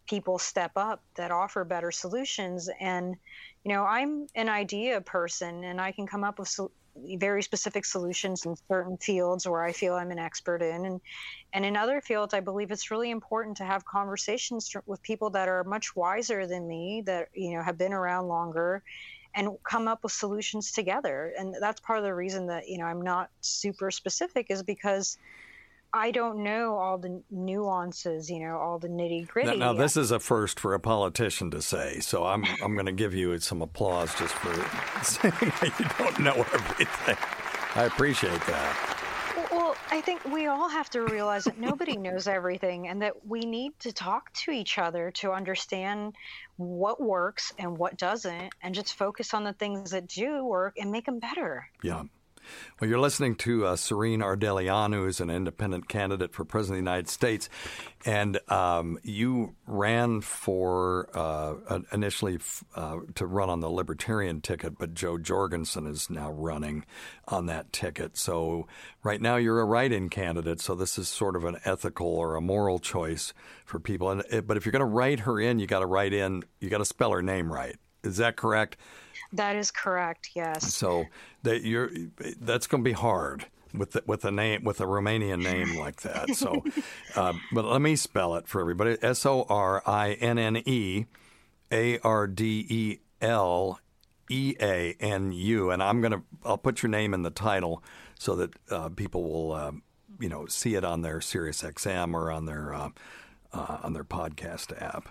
[0.09, 2.69] people step up that offer better solutions.
[2.79, 3.15] And
[3.63, 6.71] you know i'm an idea person and i can come up with sol-
[7.19, 10.85] very specific solutions in certain fields where i feel i'm an expert in.
[10.85, 11.01] And
[11.53, 15.47] and in other fields i believe it's really important to have conversations with people that
[15.47, 18.81] are much wiser than me that you know have been around longer
[19.35, 22.85] and come up with solutions together and that's part of the reason that you know
[22.85, 25.17] i'm not super specific is because
[25.93, 29.57] I don't know all the nuances, you know, all the nitty Now, gritty.
[29.57, 32.93] now this is a first for a politician to say, so I'm I'm going to
[32.93, 34.53] give you some applause just for
[35.03, 37.17] saying that you don't know everything.
[37.75, 39.00] I appreciate that.
[39.93, 43.73] I think we all have to realize that nobody knows everything and that we need
[43.79, 46.15] to talk to each other to understand
[46.55, 50.91] what works and what doesn't and just focus on the things that do work and
[50.91, 51.67] make them better.
[51.83, 52.03] Yeah.
[52.79, 56.91] Well, you're listening to uh, Sorinne Ardeleanu, who's an independent candidate for president of the
[56.91, 57.49] United States,
[58.05, 62.39] and um, you ran for uh, initially
[62.75, 66.85] uh, to run on the Libertarian ticket, but Jo Jorgensen is now running
[67.27, 68.17] on that ticket.
[68.17, 68.67] So
[69.03, 70.59] right now you're a write-in candidate.
[70.61, 73.33] So this is sort of an ethical or a moral choice
[73.65, 74.09] for people.
[74.09, 76.43] And uh, but if you're going to write her in, you got to write in.
[76.59, 77.75] You got to spell her name right.
[78.03, 78.77] Is that correct?
[79.33, 80.31] That is correct.
[80.35, 80.73] Yes.
[80.73, 81.05] So
[81.43, 81.89] that you're
[82.39, 86.01] that's going to be hard with the, with a name with a Romanian name like
[86.01, 86.35] that.
[86.35, 86.63] So,
[87.15, 91.05] uh, but let me spell it for everybody: S O R I N N E
[91.71, 93.79] A R D E L
[94.29, 95.71] E A N U.
[95.71, 97.83] And I'm gonna I'll put your name in the title
[98.17, 99.71] so that uh, people will uh,
[100.19, 102.89] you know see it on their Sirius XM or on their uh,
[103.53, 105.09] uh, on their podcast app.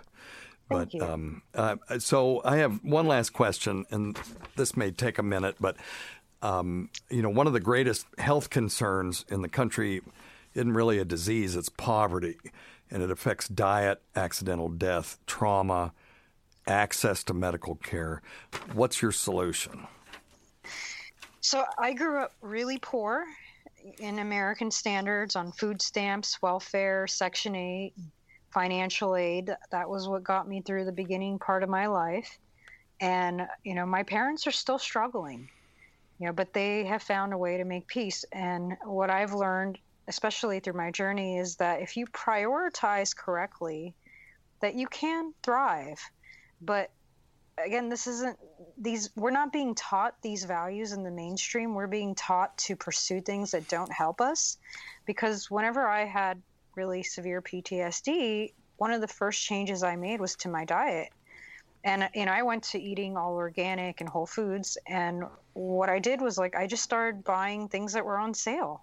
[0.71, 4.17] But um, uh, so I have one last question, and
[4.55, 5.75] this may take a minute, but
[6.41, 10.01] um, you know, one of the greatest health concerns in the country
[10.53, 12.37] isn't really a disease; it's poverty,
[12.89, 15.93] and it affects diet, accidental death, trauma,
[16.67, 18.21] access to medical care.
[18.73, 19.87] What's your solution?
[21.41, 23.25] So I grew up really poor
[23.99, 27.93] in American standards on food stamps, welfare, Section 8,
[28.51, 29.55] financial aid.
[29.71, 32.37] That was what got me through the beginning part of my life.
[32.99, 35.49] And, you know, my parents are still struggling,
[36.19, 38.25] you know, but they have found a way to make peace.
[38.31, 43.95] And what I've learned, especially through my journey, is that if you prioritize correctly,
[44.61, 45.99] that you can thrive.
[46.61, 46.91] But
[47.57, 48.37] again this isn't
[48.77, 53.21] these we're not being taught these values in the mainstream we're being taught to pursue
[53.21, 54.57] things that don't help us
[55.05, 56.41] because whenever i had
[56.75, 61.09] really severe ptsd one of the first changes i made was to my diet.
[61.83, 65.99] And you know i went to eating all organic and whole foods and what i
[65.99, 68.81] did was like i just started buying things that were on sale.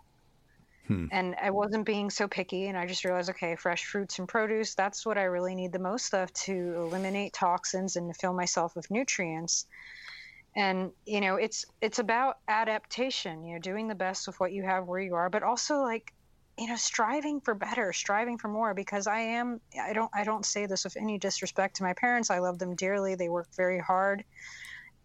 [0.88, 1.07] Hmm.
[1.12, 4.74] And I wasn't being so picky, and I just realized, okay, fresh fruits and produce,
[4.74, 8.74] that's what I really need the most of to eliminate toxins and to fill myself
[8.74, 9.66] with nutrients.
[10.57, 14.62] And you know, it's it's about adaptation, you know, doing the best with what you
[14.62, 16.14] have where you are, but also like,
[16.59, 20.44] you know, striving for better, striving for more because I am I don't I don't
[20.44, 22.30] say this with any disrespect to my parents.
[22.30, 23.14] I love them dearly.
[23.14, 24.24] They work very hard,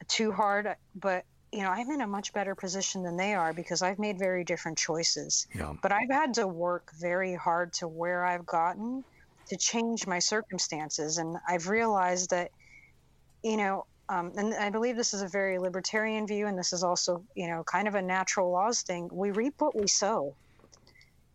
[0.08, 3.84] too hard, but you know, I'm in a much better position than they are because
[3.84, 5.48] I've made very different choices.
[5.54, 5.74] Yeah.
[5.84, 9.04] But I've had to work very hard to where I've gotten
[9.48, 11.20] to change my circumstances.
[11.20, 12.50] And I've realized that,
[13.44, 16.84] you know, um, and I believe this is a very libertarian view, and this is
[16.84, 19.10] also, you know, kind of a natural laws thing.
[19.12, 20.36] We reap what we sow.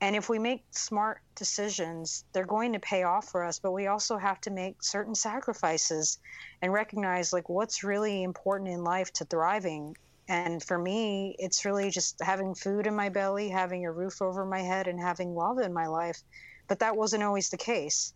[0.00, 3.88] And if we make smart decisions, they're going to pay off for us, but we
[3.88, 6.18] also have to make certain sacrifices
[6.62, 9.96] and recognize like what's really important in life to thriving.
[10.28, 14.44] And for me, it's really just having food in my belly, having a roof over
[14.44, 16.22] my head, and having love in my life.
[16.68, 18.12] But that wasn't always the case.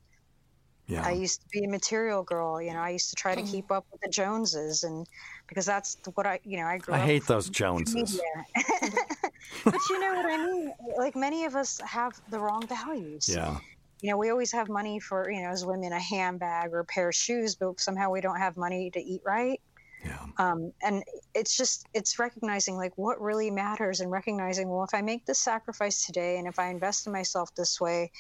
[0.87, 1.07] Yeah.
[1.07, 2.61] I used to be a material girl.
[2.61, 5.07] You know, I used to try to keep up with the Joneses, and
[5.49, 7.07] because that's what I, you know, I grew I up.
[7.07, 8.21] hate those Joneses.
[9.65, 10.73] but you know what I mean?
[10.99, 13.29] Like many of us have the wrong values.
[13.29, 13.59] Yeah.
[14.01, 16.85] You know, we always have money for, you know, as women, a handbag or a
[16.85, 19.61] pair of shoes, but somehow we don't have money to eat right.
[20.05, 20.27] Yeah.
[20.39, 25.03] Um, and it's just, it's recognizing like what really matters and recognizing, well, if I
[25.03, 28.11] make this sacrifice today and if I invest in myself this way,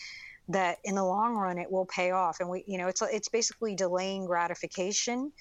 [0.48, 2.38] that in the long run it will pay off.
[2.38, 5.32] And we, you know, it's, it's basically delaying gratification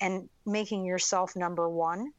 [0.00, 2.12] and making yourself number one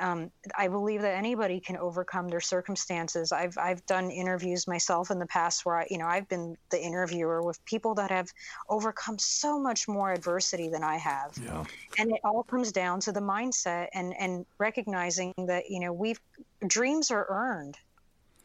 [0.00, 3.32] um, I believe that anybody can overcome their circumstances.
[3.32, 6.80] I've I've done interviews myself in the past where I, you know I've been the
[6.80, 8.28] interviewer with people that have
[8.68, 11.32] overcome so much more adversity than I have.
[11.42, 11.64] Yeah.
[11.98, 16.20] And it all comes down to the mindset and and recognizing that you know we've
[16.66, 17.76] dreams are earned.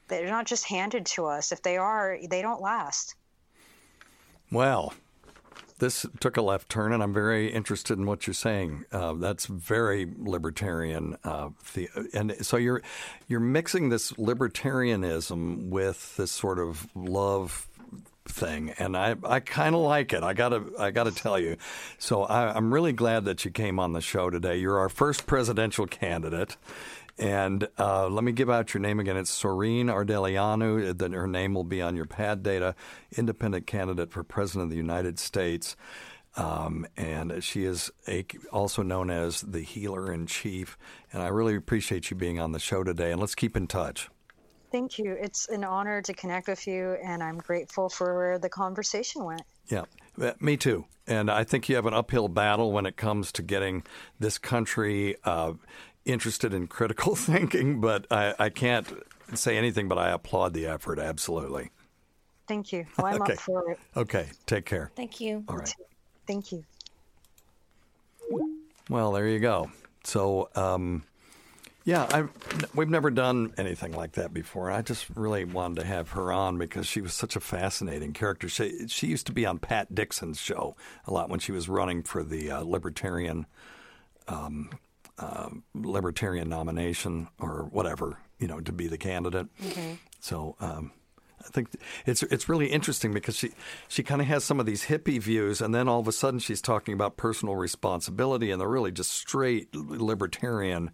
[0.07, 1.51] They're not just handed to us.
[1.51, 3.15] If they are, they don't last.
[4.51, 4.93] Well,
[5.83, 8.85] this took a left turn, and I'm very interested in what you're saying.
[8.89, 12.81] Uh, that's very libertarian, uh, the, and so you're
[13.27, 17.67] you're mixing this libertarianism with this sort of love
[18.25, 20.23] thing, and I, I kind of like it.
[20.23, 21.57] I gotta I gotta tell you.
[21.97, 24.57] So I, I'm really glad that you came on the show today.
[24.57, 26.55] You're our first presidential candidate.
[27.17, 29.17] And uh, let me give out your name again.
[29.17, 30.97] It's Sorinne Ardeleanu.
[30.97, 32.75] Then her name will be on your pad data.
[33.15, 35.75] Independent candidate for president of the United States.
[36.35, 40.77] Um, and she is a, also known as the healer in chief.
[41.11, 43.11] And I really appreciate you being on the show today.
[43.11, 44.09] And let's keep in touch.
[44.73, 45.15] Thank you.
[45.21, 49.43] It's an honor to connect with you, and I'm grateful for where the conversation went.
[49.67, 49.83] Yeah,
[50.19, 50.85] uh, me too.
[51.05, 53.83] And I think you have an uphill battle when it comes to getting
[54.19, 55.53] this country uh,
[56.05, 58.87] interested in critical thinking, but I, I can't
[59.33, 61.71] say anything but I applaud the effort, absolutely.
[62.47, 62.85] Thank you.
[62.97, 63.33] Well, I'm Okay.
[63.33, 63.79] up for it.
[63.95, 64.91] Okay, take care.
[64.95, 65.43] Thank you.
[65.47, 65.73] All right.
[66.27, 66.63] Thank you.
[68.89, 69.71] Well, there you go.
[70.03, 71.03] So, um,
[71.85, 72.25] yeah, I
[72.75, 74.71] we've never done anything like that before.
[74.71, 78.47] I just really wanted to have her on because she was such a fascinating character.
[78.49, 80.75] She she used to be on Pat Dixon's show
[81.05, 83.45] a lot when she was running for the uh, Libertarian
[84.27, 84.69] um,
[85.19, 89.47] uh, Libertarian nomination or whatever, you know, to be the candidate.
[90.19, 90.55] So.
[90.59, 90.91] Um,
[91.45, 91.71] I think
[92.05, 93.51] it's it's really interesting because she
[93.89, 96.39] she kind of has some of these hippie views, and then all of a sudden
[96.39, 100.89] she's talking about personal responsibility, and they're really just straight libertarian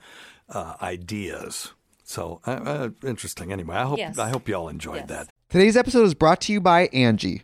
[0.50, 1.74] uh, ideas.
[2.04, 3.52] So uh, uh, interesting.
[3.54, 4.18] Anyway, I hope Yes.
[4.18, 5.10] I hope you all enjoyed Yes.
[5.10, 5.30] that.
[5.50, 7.44] Today's episode is brought to you by Angi.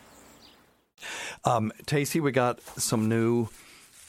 [1.43, 3.47] Um, Tacey, we got some new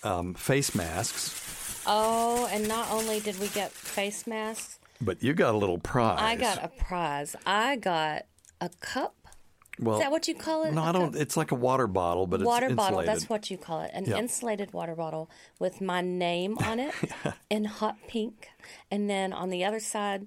[0.03, 5.55] um, face masks, Oh, and not only did we get face masks, but you got
[5.55, 6.19] a little prize.
[6.21, 7.35] I got a prize.
[7.47, 8.27] I got
[8.61, 9.15] a cup.
[9.81, 10.75] Well, Is that what you call it?
[10.75, 11.17] No, I don't.
[11.17, 12.99] It's like a water bottle, but water it's bottle.
[13.01, 13.15] insulated.
[13.23, 13.91] That's what you call it.
[13.95, 14.19] An Yeah.
[14.19, 15.29] insulated water bottle
[15.59, 16.95] with my name on it
[17.51, 18.51] in hot pink,
[18.91, 20.27] and then on the other side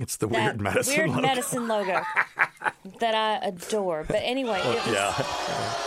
[0.00, 0.96] It's the weird medicine.
[0.96, 1.22] weird logo.
[1.22, 2.02] medicine logo
[3.00, 4.04] that I adore.
[4.06, 5.14] But anyway, it was Yeah,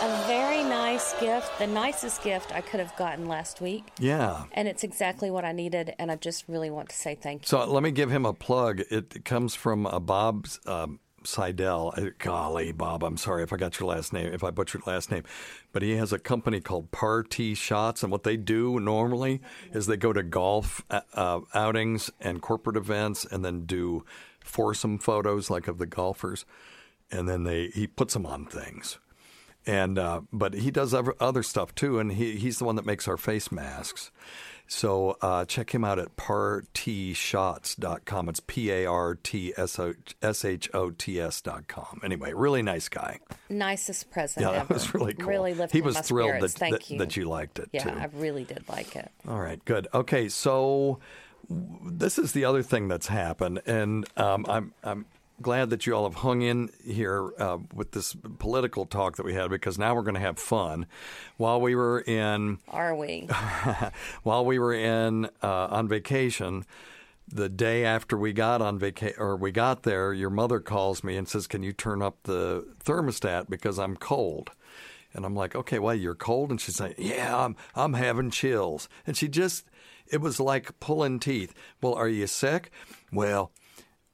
[0.02, 1.58] a very nice gift.
[1.60, 3.86] The nicest gift I could have gotten last week.
[4.00, 4.44] yeah.
[4.54, 7.48] And it's exactly what I needed, and I just really want to say thank you.
[7.48, 8.82] So let me give him a plug.
[8.92, 11.94] It comes from uh, Bob um, Seidel.
[11.98, 14.94] Uh, Golly, Bob, I'm sorry if I got your last name, if I butchered your
[14.94, 15.24] last name.
[15.72, 19.42] But he has a company called Party Shots, and what they do normally
[19.74, 24.04] is they go to golf uh, uh, outings and corporate events, and then do
[24.40, 26.46] foursome photos like of the golfers,
[27.12, 28.98] and then they he puts them on things.
[29.68, 33.08] And uh, but he does other stuff too, and he he's the one that makes
[33.08, 34.10] our face masks.
[34.72, 38.30] So uh, check him out at partyshots.com.
[38.30, 39.80] It's P A R T S
[40.46, 42.00] H O T S dot com.
[42.04, 43.20] Anyway, really nice guy.
[43.50, 44.68] Nicest present Yeah, ever.
[44.68, 45.28] that was really cool.
[45.28, 46.54] Really lifted he was my thrilled spirits.
[46.54, 46.98] that, Thank that, you.
[47.00, 47.90] that you liked it Yeah, too.
[47.90, 49.12] I really did like it.
[49.28, 49.88] All right, good.
[49.94, 51.00] Okay, so
[51.50, 55.06] this is the other thing that's happened, and um, I'm I'm
[55.42, 59.34] glad that you all have hung in here uh, with this political talk that we
[59.34, 60.86] had because now we're going to have fun.
[61.38, 63.28] While we were in Are we?
[64.24, 66.66] while we were in uh, on vacation,
[67.28, 71.16] the day after we got on vacation or we got there, your mother calls me
[71.16, 74.52] and says, "Can you turn up the thermostat because I'm cold?"
[75.14, 78.90] And I'm like, "Okay, well, you're cold?" And she's like, "Yeah, I'm I'm having chills."
[79.06, 79.66] And she just
[80.08, 81.54] it was like pulling teeth.
[81.82, 82.72] Well, are you sick?
[83.12, 83.52] Well,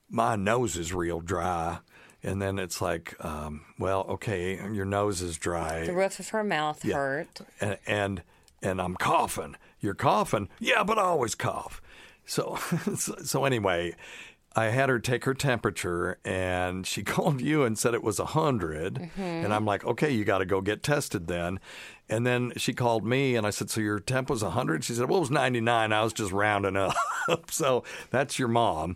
[0.10, 1.80] my nose is real dry.
[2.24, 6.43] And then it's like, um, well, okay, your nose is dry The roof of her
[6.43, 6.95] mouth Yeah.
[6.95, 7.41] hurt.
[7.62, 8.24] and and
[8.64, 9.56] and I'm coughing.
[9.80, 10.49] You're coughing.
[10.60, 11.82] Yeah, but I always cough.
[12.26, 12.56] So
[12.95, 13.95] so, anyway,
[14.56, 18.24] I had her take her temperature, and she called you and said it was a
[18.34, 21.60] 100 And I'm like, okay, you got to go get tested then.
[22.08, 24.84] And then she called me, and I said, so your temp was 100?
[24.84, 25.91] She said, well, it was 99.
[25.91, 26.95] I was just rounding up.
[27.49, 28.95] so that's your mom.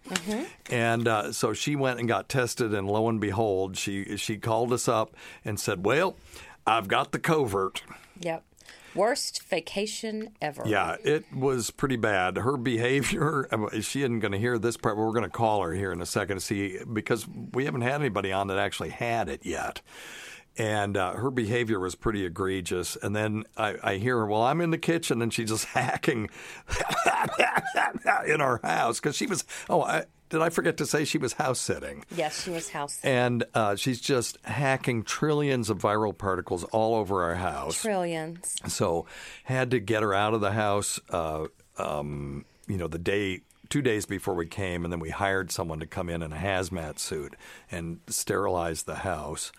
[0.70, 4.72] And uh, so she went and got tested, and lo and behold, she she called
[4.72, 6.16] us up and said, well,
[6.68, 7.82] I've got the covert.
[8.20, 8.44] Yep.
[8.96, 10.64] Worst vacation ever.
[10.66, 12.38] Yeah, it was pretty bad.
[12.38, 13.48] Her behavior,
[13.82, 16.02] she isn't going to hear this part, but we're going to call her here in
[16.02, 19.82] a second to see because we haven't had anybody on that actually had it yet.
[20.58, 22.98] And uh, her behavior was pretty egregious.
[22.98, 26.30] And then I, I hear her, well, I'm in the kitchen, and she's just hacking
[28.28, 31.34] in our house because she was, oh, I, did I forget to say she was
[31.34, 32.06] house sitting?
[32.16, 32.96] Yes, she was house.
[32.96, 33.18] Sitting.
[33.18, 37.82] And uh, she's just hacking trillions of viral particles all over our house.
[37.82, 38.56] Trillions.
[38.68, 39.06] So
[39.46, 41.00] had to get her out of the house.
[41.10, 41.48] Uh,
[41.78, 45.80] um, you know, the day two days before we came, and then we hired someone
[45.80, 47.36] to come in in a hazmat suit
[47.72, 49.52] and sterilize the house.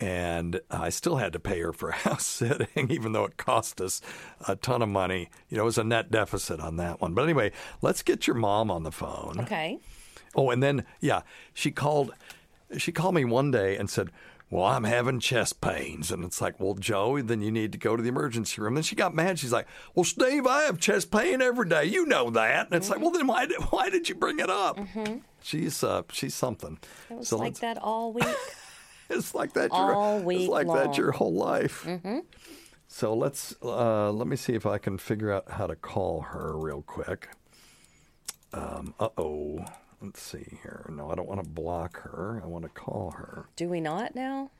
[0.00, 3.80] And I still had to pay her for a house sitting, even though it cost
[3.80, 4.00] us
[4.46, 5.28] a ton of money.
[5.48, 7.14] You know, it was a net deficit on that one.
[7.14, 7.50] But anyway,
[7.82, 9.36] let's get your mom on the phone.
[9.40, 9.78] Okay.
[10.36, 11.22] Oh, and then yeah,
[11.52, 12.12] she called.
[12.76, 14.10] She called me one day and said,
[14.50, 17.96] "Well, I'm having chest pains," and it's like, "Well, Joe, then you need to go
[17.96, 19.38] to the emergency room." Then she got mad.
[19.38, 21.86] She's like, "Well, Steve, I have chest pain every day.
[21.86, 24.50] You know that." And it's like, "Well, then why did why did you bring it
[24.50, 24.78] up?"
[25.42, 26.78] She's uh, she's something.
[27.10, 28.26] It was So like that all week.
[29.08, 29.70] It's like that.
[29.70, 31.84] all your, week It's like that your whole life.
[31.84, 32.18] hmm
[32.86, 36.56] So let's uh, let me see if I can figure out how to call her
[36.56, 37.28] real quick.
[38.52, 39.64] Um, uh oh.
[40.00, 40.86] Let's see here.
[40.90, 42.40] No, I don't want to block her.
[42.42, 43.48] I want to call her.
[43.56, 44.50] Do we not now?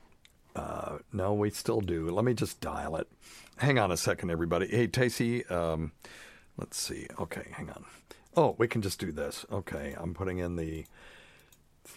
[0.57, 2.11] Uh, no, we still do.
[2.11, 3.07] Let me just dial it.
[3.59, 4.66] Hang on a second, everybody.
[4.66, 5.49] Hey, Tacy.
[5.49, 5.92] Um,
[6.57, 7.07] let's see.
[7.20, 7.84] Okay, hang on.
[8.36, 9.46] Oh, we can just do this.
[9.53, 10.84] Okay, I'm putting in the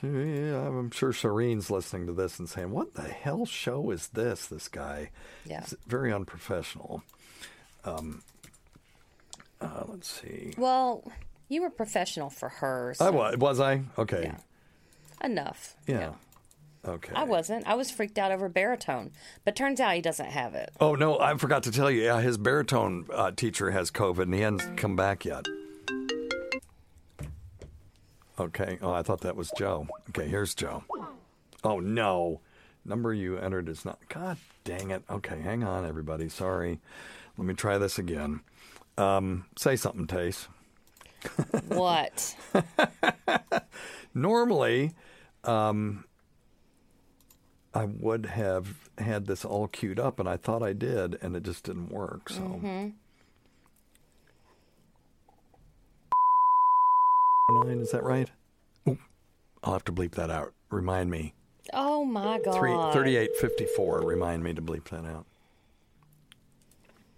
[0.01, 4.47] Yeah, I'm sure Shireen's listening to this and saying, "What the hell show is this?
[4.47, 5.11] This guy,
[5.45, 5.63] Yeah.
[5.87, 7.03] Very unprofessional."
[7.83, 8.23] Um,
[9.59, 10.53] uh, let's see.
[10.57, 11.03] Well,
[11.49, 12.95] you were professional for her.
[12.99, 13.37] I was.
[13.37, 13.83] Was I?
[13.97, 14.31] Okay.
[15.23, 15.75] enough.
[15.85, 16.13] Yeah.
[16.83, 17.13] Okay.
[17.15, 17.67] I wasn't.
[17.67, 19.11] I was freaked out over baritone,
[19.45, 20.71] but turns out he doesn't have it.
[20.79, 22.01] Oh no, I forgot to tell you.
[22.03, 25.45] Yeah, his baritone uh, teacher has COVID, and he hasn't come back yet.
[28.39, 28.77] Okay.
[28.81, 29.87] Oh, I thought that was Joe.
[30.09, 30.83] Okay, here's Joe.
[31.63, 32.41] Oh no,
[32.85, 33.99] number you entered is not.
[34.09, 35.03] God dang it.
[35.09, 36.29] Okay, hang on, everybody.
[36.29, 36.79] Sorry.
[37.37, 38.41] Let me try this again.
[38.97, 40.47] Um, say something, Tace.
[41.67, 42.35] What?
[44.13, 44.91] Normally,
[45.43, 46.03] um,
[47.73, 51.43] I would have had this all queued up, and I thought I did, and it
[51.43, 52.29] just didn't work.
[52.29, 52.41] So.
[52.41, 52.87] hmm
[57.51, 58.29] Nine, is that right?
[58.87, 58.97] Ooh,
[59.63, 60.53] I'll have to bleep that out.
[60.69, 61.33] Remind me.
[61.73, 62.55] Oh my God.
[62.55, 64.01] Three, 3854.
[64.01, 65.25] Remind me to bleep that out.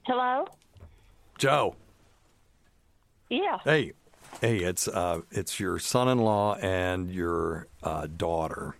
[0.04, 0.46] Hello?
[1.38, 1.76] Joe.
[3.30, 3.60] Yeah.
[3.64, 3.94] Hey.
[4.42, 8.76] Hey, it's uh, it's your son-in-law and your uh, daughter,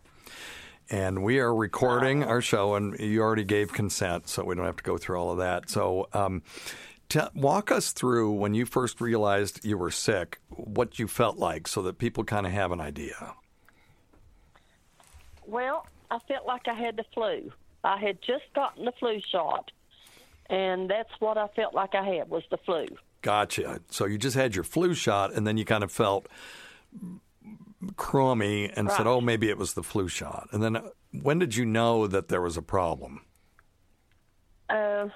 [0.90, 2.74] and we are recording our show.
[2.76, 5.70] And you already gave consent, so we don't have to go through all of that.
[5.70, 6.42] So, um,
[7.34, 11.82] walk us through when you first realized you were sick, what you felt like, so
[11.82, 13.34] that people kind of have an idea.
[15.46, 17.52] Well, I felt like I had the flu.
[17.84, 19.72] I had just gotten the flu shot,
[20.50, 22.88] and that's what I felt like I had was the flu.
[23.22, 23.82] Gotcha.
[23.90, 26.28] So you just had your flu shot, and then you kind of felt
[27.96, 31.56] crummy and said, "Oh, maybe it was the flu shot." And then, uh, when did
[31.56, 33.22] you know that there was a problem?
[34.70, 35.10] Uh,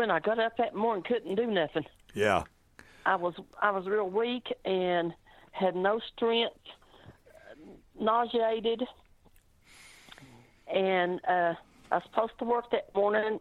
[0.00, 1.84] when I got up that morning, couldn't do nothing.
[2.14, 2.44] Yeah.
[3.04, 5.12] I was I was real weak and
[5.52, 6.56] had no strength,
[8.00, 8.82] nauseated,
[10.72, 11.52] and uh,
[11.90, 13.40] I was supposed to work that morning,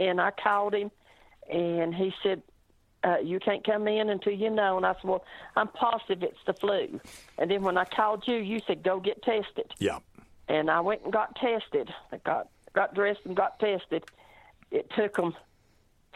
[0.00, 0.92] and I called him,
[1.52, 2.40] and he said,
[3.02, 5.24] uh, "You can't come in until you know." And I said, "Well,
[5.56, 7.00] I'm positive it's the flu."
[7.36, 9.98] And then when I called you, you said, "Go get tested." Yeah.
[10.46, 11.92] and I went and got tested.
[12.12, 14.04] I got got dressed and got tested.
[14.70, 15.34] It took them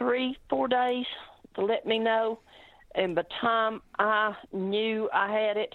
[0.01, 1.07] three, four days
[1.55, 2.41] to let me know,
[2.95, 5.75] and by the time I knew I had it,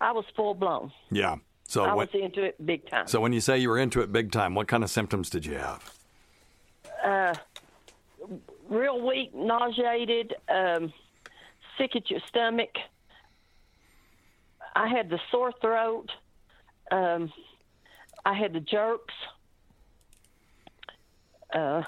[0.00, 0.90] I was full blown.
[1.10, 1.36] Yeah.
[1.68, 3.06] So I when, was into it big time.
[3.06, 5.44] so when you say you were into it big time, what kind of symptoms did
[5.44, 5.94] you have?
[7.04, 7.34] uh,
[8.68, 10.92] real weak, nauseated, um,
[11.76, 12.76] sick at your stomach.
[14.74, 16.10] I had the sore throat.
[16.90, 17.32] Um,
[18.24, 19.14] I had the jerks.
[21.52, 21.82] Uh,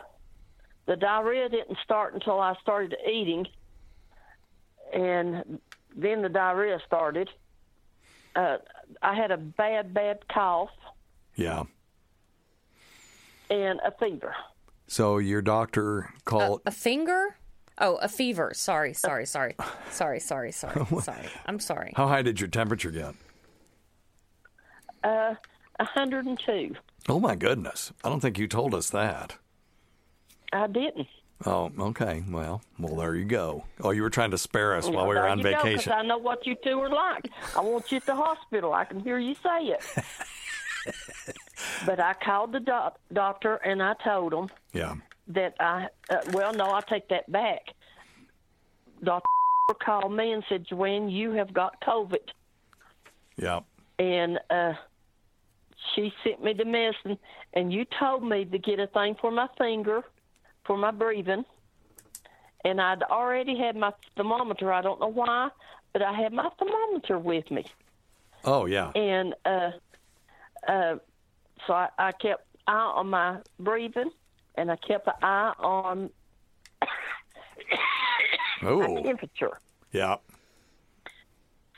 [0.91, 3.47] the diarrhea didn't start until I started eating,
[4.93, 5.61] and
[5.97, 7.31] then the diarrhea started.
[8.35, 8.57] Uh,
[9.01, 10.71] I had a bad, bad cough
[11.37, 11.63] Yeah.
[13.51, 14.35] and a fever.
[14.89, 16.63] So your doctor called.
[16.67, 17.37] A finger?
[17.79, 18.51] Oh, a fever.
[18.53, 19.55] Sorry, sorry, sorry,
[19.91, 21.29] sorry, sorry, sorry, sorry.
[21.47, 21.93] I'm sorry.
[21.97, 23.15] How high did your temperature get?
[25.05, 25.35] Uh,
[25.79, 26.75] 102.
[27.09, 27.93] Oh my goodness!
[28.03, 29.37] I don't think you told us that.
[30.53, 31.07] I didn't.
[31.47, 32.23] Oh, okay.
[32.29, 33.65] Well, well, there you go.
[33.81, 35.93] Oh, you were trying to spare us while we were on you go, 'cause vacation.
[35.93, 37.29] I know what you two are like.
[37.57, 38.75] I want you at the hospital.
[38.75, 39.83] I can hear you say it.
[41.87, 44.97] but I called the doc- doctor and I told him Yeah.
[45.29, 47.69] that I, uh, well, no, I take that back.
[49.03, 49.27] Doctor
[49.83, 52.19] called me and said, Joanne, you have got COVID.
[53.37, 53.61] Yeah.
[53.99, 54.75] And uh,
[55.95, 57.19] she sent me the medicine,
[57.55, 60.03] and you told me to get a thing for my finger,
[60.71, 61.45] for my breathing.
[62.65, 64.73] And I'd already had my thermometer.
[64.73, 65.49] I don't know why,
[65.93, 67.65] but I had my thermometer with me.
[68.45, 68.93] Oh yeah.
[68.95, 69.73] And uh,
[70.69, 70.97] uh,
[71.67, 74.13] so I, I kept eye on my breathing,
[74.55, 76.11] and I kept an eye on
[78.63, 79.59] my temperature.
[79.91, 80.19] Yeah.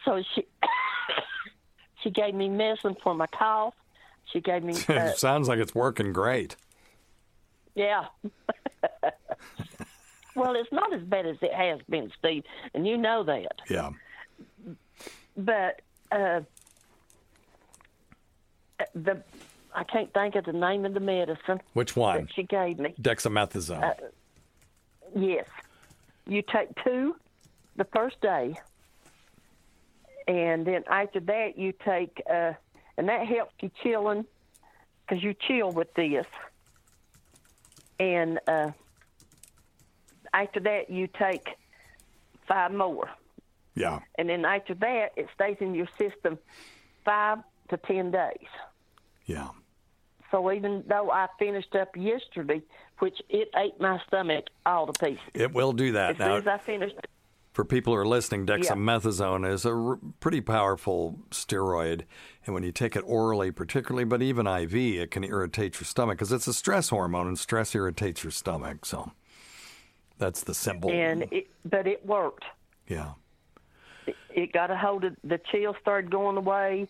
[0.04, 0.46] So she
[2.02, 3.72] she gave me medicine for my cough.
[4.26, 6.56] She gave me uh, Sounds like it's working great.
[7.74, 8.04] yeah.
[10.36, 13.60] well, it's not as bad as it has been, Steve, and you know that.
[13.68, 13.90] Yeah.
[15.36, 15.80] But
[16.10, 16.40] uh,
[18.94, 19.22] the
[19.74, 22.28] I can't think of the name of the medicine Which one?
[22.34, 22.94] she gave me.
[23.00, 23.82] Dexamethasone.
[23.82, 23.94] Uh,
[25.14, 25.46] Yes.
[26.26, 27.16] You take two
[27.76, 28.54] the first day,
[30.28, 32.52] and then after that, you take, uh,
[32.96, 34.24] and that helps you chilling
[35.06, 36.26] because you chill with this.
[37.98, 38.70] And uh,
[40.32, 41.48] after that, you take
[42.48, 43.08] five more.
[43.74, 44.00] yeah.
[44.18, 46.38] And then after that, it stays in your system
[47.04, 47.38] five
[47.68, 48.48] to 10 days.
[49.26, 49.48] Yeah.
[50.30, 52.62] So even though I finished up yesterday,
[52.98, 55.22] which it ate my stomach all to pieces.
[55.34, 56.26] It will do that As now.
[56.28, 56.94] soon as I finished,
[57.52, 62.04] For people who are listening, dexamethasone is a r- pretty powerful steroid.
[62.46, 66.16] And when you take it orally, particularly, but even IV, it can irritate your stomach
[66.16, 68.86] because it's a stress hormone and stress irritates your stomach.
[68.86, 69.12] So
[70.16, 70.90] that's the simple.
[70.90, 72.44] and it, but it worked.
[72.86, 73.12] yeah.
[74.06, 76.88] It, it got a hold of the chill started going away,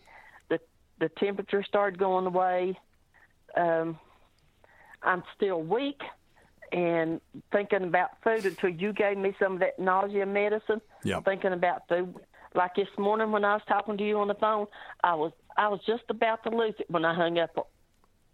[0.49, 0.61] the
[1.01, 2.79] the temperature started going away.
[3.57, 3.99] Um,
[5.03, 6.01] I'm still weak
[6.73, 7.21] and
[7.53, 10.81] thinking about food until you gave me some of that nausea medicine.
[11.05, 11.25] Yep.
[11.25, 12.15] Thinking about food.
[12.55, 14.67] Like this morning when I was talking to you on the phone,
[15.03, 17.69] I was I was just about to lose it when I hung up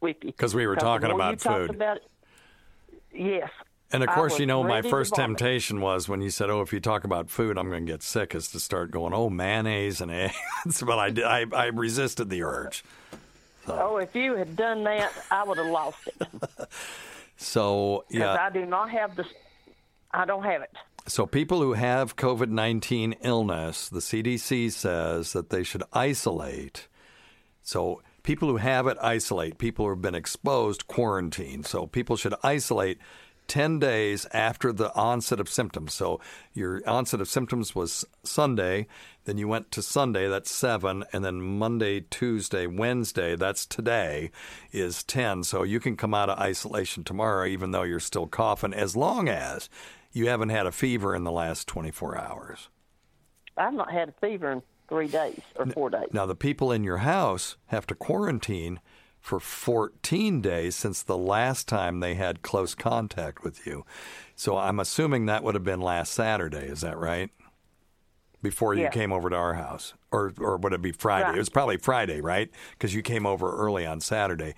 [0.01, 0.33] with you.
[0.33, 1.71] Because we were talking about food.
[1.71, 2.03] About it,
[3.13, 3.51] yes.
[3.91, 6.81] And of course, you know, my first temptation was when you said, "Oh, if you
[6.81, 10.11] talk about food, I'm going to get sick," is to start going, "Oh, mayonnaise and
[10.67, 12.85] eggs." but I, did- I, I resisted the urge.
[13.67, 16.29] Oh, if you had done that, I would have lost it.
[17.39, 19.25] So yeah, I do not have the.
[20.11, 20.71] I don't have it.
[21.09, 26.87] So, people who have COVID 19 illness, the CDC says that they should isolate.
[27.63, 29.57] So, people who have it isolate.
[29.57, 31.65] People who have been exposed quarantine.
[31.65, 32.99] So, people should isolate
[33.49, 35.95] 10 days after the onset of symptoms.
[35.95, 36.21] So,
[36.53, 38.87] your onset of symptoms was Sunday,
[39.25, 44.31] then you went to Sunday, that's seven, and then Monday, Tuesday, Wednesday, that's today,
[44.71, 45.45] is 10.
[45.45, 49.29] So, you can come out of isolation tomorrow, even though you're still coughing, as long
[49.29, 49.69] as
[50.13, 52.69] you haven't had a fever in the last 24 hours.
[53.57, 56.09] I've not had a fever in three days or four days.
[56.13, 58.81] Now, the people in your house have to quarantine
[59.29, 63.85] for 14 days since the last time they had close contact with you.
[64.35, 66.65] So I'm assuming that would have been last Saturday.
[66.67, 67.29] Is that right?
[68.41, 68.89] Before you Yeah.
[68.91, 71.25] came over to our house, or or would it be Friday?
[71.27, 71.35] Right.
[71.35, 72.51] It was probably Friday, right?
[72.71, 74.55] Because you came over early on Saturday.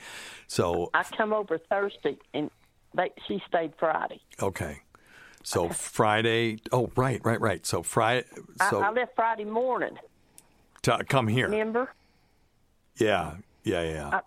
[0.47, 2.51] So I come over Thursday and
[2.95, 4.21] they, she stayed Friday.
[4.41, 4.83] okay,
[5.43, 6.59] so Friday.
[6.71, 7.67] Oh, right, right, right.
[7.67, 8.25] So Friday.
[8.69, 9.97] So I, I left Friday morning.
[10.83, 11.49] to come here.
[11.49, 11.93] Remember?
[12.97, 14.11] Yeah, yeah, yeah.
[14.13, 14.21] I,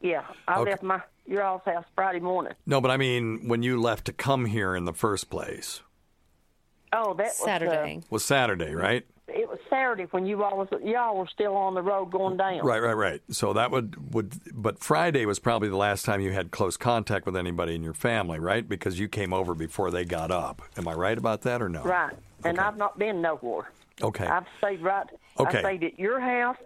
[0.00, 0.70] yeah, I Okay.
[0.72, 2.52] left my your all's house Friday morning.
[2.66, 5.82] No, but I mean, when you left to come here in the first place
[6.92, 7.96] Oh, that Saturday.
[7.96, 9.04] was was Saturday, right?
[9.28, 12.36] uh, it was Saturday when you all was y'all were still on the road going
[12.36, 12.64] down.
[12.64, 13.20] Right, right, right.
[13.30, 17.26] So that would would, but Friday was probably the last time you had close contact
[17.26, 18.66] with anybody in your family, right?
[18.66, 20.62] Because you came over before they got up.
[20.76, 21.82] Am I right about that or no?
[21.82, 22.14] Right.
[22.44, 23.68] And I've not been nowhere.
[24.00, 24.26] Okay.
[24.26, 25.06] I've stayed right.
[25.40, 25.58] Okay.
[25.58, 26.56] I stayed at your house,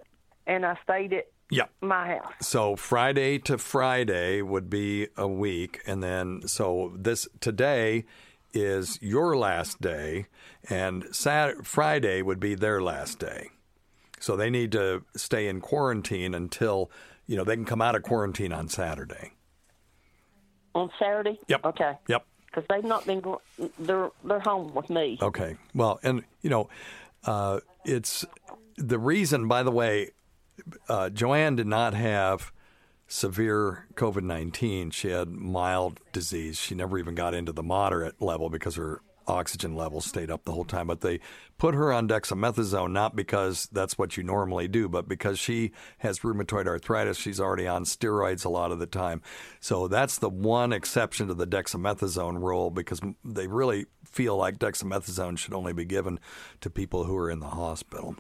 [0.47, 1.65] and I stayed at Yeah.
[1.81, 2.33] my house.
[2.41, 8.05] So Friday to Friday would be a week, and then so this today
[8.53, 10.27] is your last day,
[10.69, 13.49] and Sat- Friday would be their last day.
[14.19, 16.91] So they need to stay in quarantine until
[17.27, 19.33] you know they can come out of quarantine on Saturday.
[20.75, 21.39] On Saturday.
[21.49, 21.65] Yep.
[21.65, 21.93] Okay.
[22.09, 22.25] Yep.
[22.47, 23.21] Because they've not been.
[23.21, 23.41] Go-
[23.79, 25.19] they're they're home with me.
[25.23, 25.57] Okay.
[25.75, 26.69] Well, and you know,
[27.25, 28.25] uh, it's
[28.77, 29.49] the reason.
[29.49, 30.11] By the way,
[30.89, 32.53] uh, Joanne did not have
[33.07, 34.91] severe COVID nineteen.
[34.91, 36.59] She had mild disease.
[36.59, 40.53] She never even got into the moderate level because her oxygen levels stayed up the
[40.53, 40.89] whole time.
[40.89, 41.21] But they
[41.57, 46.21] put her on dexamethasone not because that's what you normally do, but because she has
[46.21, 47.17] rheumatoid arthritis.
[47.17, 49.23] She's already on steroids a lot of the time.
[49.61, 55.39] So that's the one exception to the dexamethasone rule because they really feel like dexamethasone
[55.39, 56.19] should only be given
[56.63, 58.17] to people who are in the hospital.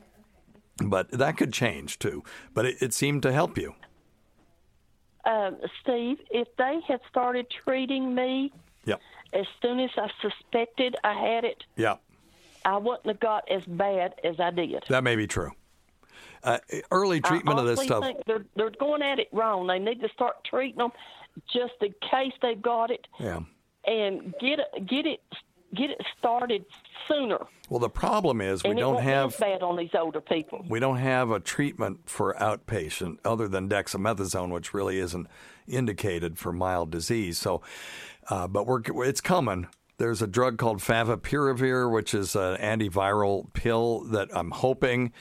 [0.88, 2.22] But that could change too.
[2.54, 3.74] But it, it seemed to help you.
[5.24, 8.52] Um, Steve, if they had started treating me
[8.86, 9.00] Yep.
[9.34, 11.96] as soon as I suspected I had it, Yeah.
[12.64, 14.82] I wouldn't have got as bad as I did.
[14.88, 15.52] That may be true.
[16.42, 16.58] Uh,
[16.90, 18.02] early treatment I of this stuff.
[18.02, 19.66] think they're they're going at it wrong.
[19.66, 20.90] They need to start treating them
[21.52, 23.40] just in case they've got it Yeah.
[23.86, 25.20] and get it get it
[25.74, 26.64] get it started
[27.08, 27.38] sooner.
[27.68, 30.64] Well, the problem is we don't have bad on these older people.
[30.68, 35.28] we don't have a treatment for outpatient other than dexamethasone, which really isn't
[35.68, 37.38] indicated for mild disease.
[37.38, 37.62] So,
[38.28, 39.68] uh, but we're it's coming.
[39.98, 45.12] There's a drug called favipiravir, which is an antiviral pill that I'm hoping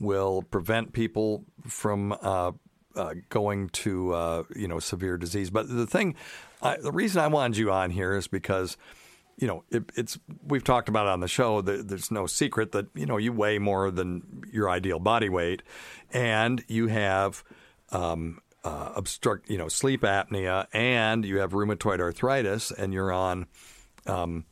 [0.00, 2.52] will prevent people from uh,
[2.94, 5.50] uh, going to uh, you know severe disease.
[5.50, 6.14] But the thing,
[6.62, 8.76] I, the reason I wanted you on here is because
[9.38, 11.60] you know it, it's we've talked about it on the show.
[11.62, 15.62] That there's no secret that you know you weigh more than your ideal body weight,
[16.12, 17.42] and you have.
[17.90, 23.46] Um, uh, obstruct, you know, sleep apnea, and you have rheumatoid arthritis, and you're on,
[24.06, 24.44] um,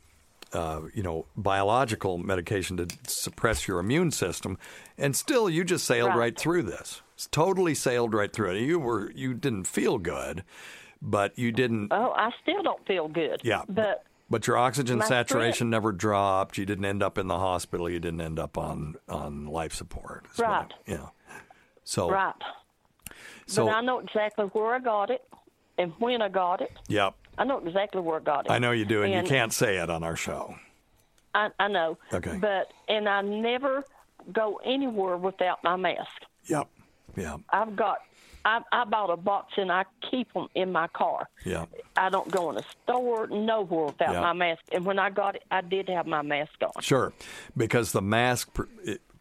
[0.53, 4.57] uh, you know, biological medication to suppress your immune system,
[4.97, 6.17] and still you just sailed Right.
[6.17, 7.01] right through this.
[7.31, 8.61] totally sailed right through it.
[8.61, 10.43] You were you didn't feel good,
[11.01, 11.89] but you didn't.
[11.91, 13.41] Oh, I still don't feel good.
[13.43, 13.63] Yeah.
[13.67, 16.57] But But your oxygen saturation never dropped.
[16.57, 17.89] You didn't end up in the hospital.
[17.89, 20.25] You didn't end up on on life support.
[20.35, 21.07] what I- right, yeah.
[21.83, 22.33] So right.
[23.45, 25.23] so but I know exactly where I got it
[25.77, 26.71] and when I got it.
[26.87, 27.13] yep.
[27.37, 28.51] I know exactly where I got it.
[28.51, 30.55] I know you do, and, And- you can't say it on our show.
[31.35, 31.97] I, I know.
[32.11, 32.37] Okay.
[32.41, 33.85] But and I never
[34.33, 36.09] go anywhere without my mask.
[36.47, 36.67] Yep.
[37.15, 37.37] Yeah.
[37.51, 37.99] I've got.
[38.47, 41.27] I, I bought a box and I keep them in my car.
[41.43, 41.65] Yeah.
[41.97, 44.21] I don't go in a store nowhere without Yeah.
[44.21, 44.61] my mask.
[44.71, 46.81] And when I got it, I did have my mask on.
[46.81, 47.11] Sure,
[47.57, 48.57] because the mask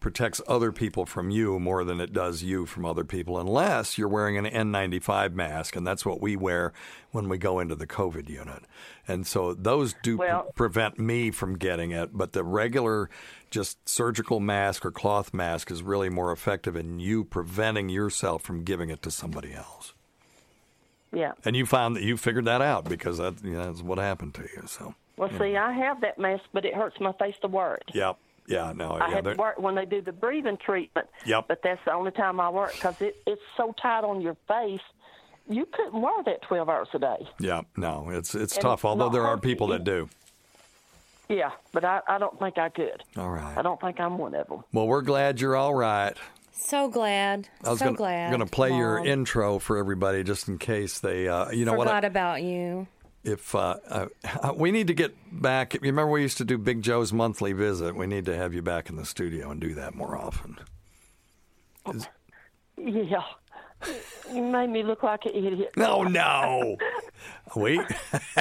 [0.07, 4.07] protects other people from you more than it does you from other people, unless you're
[4.07, 6.73] wearing an N95 mask, and that's what we wear
[7.11, 8.63] when we go into the COVID unit.
[9.09, 13.11] And so those do pre- prevent me from getting it, but the regular
[13.51, 18.63] just surgical mask or cloth mask is really more effective in you preventing yourself from
[18.63, 19.93] giving it to somebody else.
[21.13, 21.33] Yeah.
[21.45, 24.35] And you found that you figured that out because that, you know, that's what happened
[24.35, 24.69] to you.
[24.69, 27.91] So, Well, see, I have that mask, but it hurts my face to wear it.
[27.93, 28.19] yep.
[28.49, 31.09] Yeah, no, I yeah, had to work when they do the breathing treatment.
[31.25, 31.47] Yep.
[31.49, 34.81] But that's the only time I work because it, it's so tight on your face.
[35.49, 37.29] You couldn't wear that 12 hours a day.
[37.39, 38.81] Yeah, no, it's it's And tough.
[38.81, 40.09] it's Although there are people that do.
[41.29, 43.03] Yeah, but I, I don't think I could.
[43.17, 43.57] All right.
[43.59, 44.63] I don't think I'm one of them.
[44.73, 46.15] Well, we're glad you're all right.
[46.53, 47.49] So glad.
[47.65, 48.27] I was so gonna, glad.
[48.27, 51.87] I'm gonna play your intro for everybody just in case they, uh, you know Forgot
[51.95, 52.05] what?
[52.05, 52.87] I- about you.
[53.27, 54.07] If uh, uh,
[54.55, 57.95] we need to get back, you remember we used to do Big Joe's monthly visit.
[57.97, 60.59] We need to have you back in the studio and do that more often.
[61.93, 62.09] Is-
[62.79, 63.22] Yeah.
[64.33, 65.72] You made me look like an idiot.
[65.77, 66.77] no, no,
[67.55, 67.79] we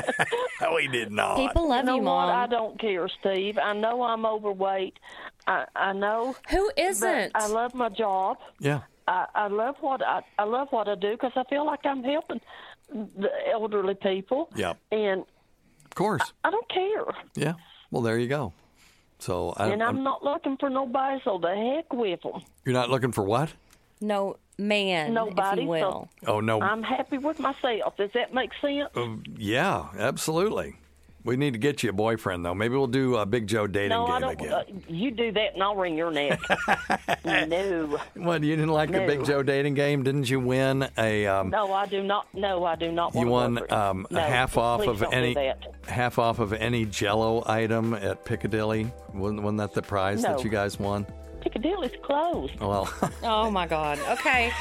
[0.76, 1.36] we did not.
[1.36, 2.28] People love you know you, what?
[2.28, 2.30] Mom.
[2.30, 3.58] I don't care, Steve.
[3.58, 4.98] I know I'm overweight.
[5.46, 6.36] I I know.
[6.50, 7.32] Who but isn't?
[7.36, 8.38] I love my job.
[8.60, 11.86] Yeah, I, I love what I I love what I do because I feel like
[11.86, 12.40] I'm helping
[12.90, 14.50] the elderly people.
[14.56, 15.22] yeah, And
[15.86, 16.34] of course.
[16.44, 17.06] I don't care.
[17.36, 17.54] Yeah.
[17.92, 18.54] Well, there you go.
[19.20, 22.42] So I, and I'm, I'm- not looking for nobody, so the heck with them.
[22.66, 23.54] you're not looking for what?
[24.02, 25.62] No man, Nobody.
[25.62, 26.10] if you will.
[26.28, 26.62] Oh no.
[26.62, 27.96] I'm happy with myself.
[27.98, 28.90] Does that make sense?
[28.96, 30.76] Uh, yeah, absolutely.
[31.26, 32.54] We need to get you a boyfriend, though.
[32.54, 34.32] Maybe we'll do a Big Joe dating no, game I don't.
[34.34, 34.54] again.
[34.54, 36.40] Uh, you do that, and I'll wring your neck.
[37.26, 40.04] no, What you didn't like the Big Joe dating game?
[40.04, 41.26] Didn't you win a?
[41.26, 42.28] Um, no, I do not.
[42.36, 43.16] No, I do not.
[43.16, 45.36] you want won um, no, a half off of any
[45.88, 48.92] half off of any Jello item at Piccadilly.
[49.12, 51.08] Wasn't, wasn't that the prize that you guys won?
[51.46, 52.60] Piccadilly's closed.
[52.60, 52.92] Well,
[53.24, 54.00] Oh my God.
[54.00, 54.52] Okay.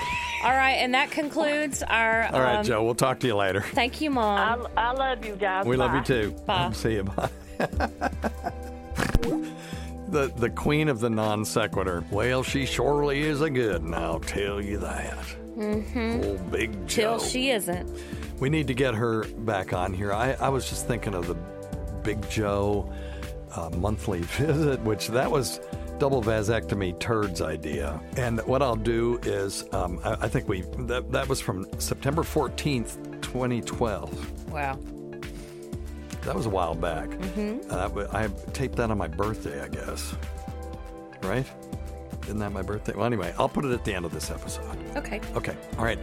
[0.45, 2.25] All right, and that concludes our.
[2.27, 2.85] all right, um, Joe.
[2.85, 3.63] We'll talk to you later.
[3.63, 4.67] Thank you, Mom.
[4.77, 5.65] I, I love you guys.
[5.65, 6.33] We love you too.
[6.47, 6.71] Bye.
[6.75, 7.05] See you.
[7.05, 7.31] Bye.
[10.09, 12.05] the the queen of the non sequitur.
[12.11, 15.17] Well, she surely is a good, and I'll tell you that.
[15.57, 16.23] Mm-hmm.
[16.23, 17.17] Old Big Joe.
[17.17, 17.91] Till she isn't.
[18.41, 20.13] We need to get her back on here.
[20.13, 21.37] I, I was just thinking of the
[22.03, 22.93] Big Joe
[23.57, 25.61] uh, monthly visit, which that was
[25.99, 28.01] double vasectomy turd's idea.
[28.17, 32.23] And what I'll do is, um, I, I think we that, that was from September
[32.23, 34.51] 14th, 2012.
[34.51, 34.79] Wow.
[36.23, 37.11] That was a while back.
[37.11, 37.71] Mhm.
[37.71, 40.15] Uh, I taped that on my birthday, I guess.
[41.23, 41.47] Right?
[42.25, 42.95] Isn't that my birthday?
[42.95, 44.65] Well, anyway, I'll put it at the end of this episode.
[44.97, 45.21] Okay.
[45.37, 45.55] Okay.
[45.79, 45.99] All right.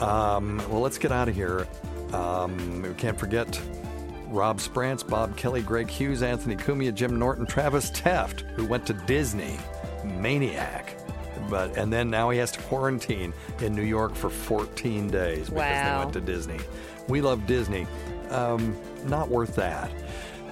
[0.00, 1.66] Um, well, let's get out of here.
[2.14, 3.60] Um, we can't forget
[4.30, 8.92] Rob Sprance, Bob Kelly, Greg Hughes, Anthony Cumia, Jim Norton, Travis Teft, who went to
[8.94, 9.56] Disney.
[10.04, 10.96] Maniac.
[11.48, 15.52] But and then now he has to quarantine in New York for 14 days because
[15.52, 15.92] Wow.
[15.92, 16.58] they went to Disney.
[17.08, 17.86] We love Disney.
[18.30, 19.90] Um, not worth that.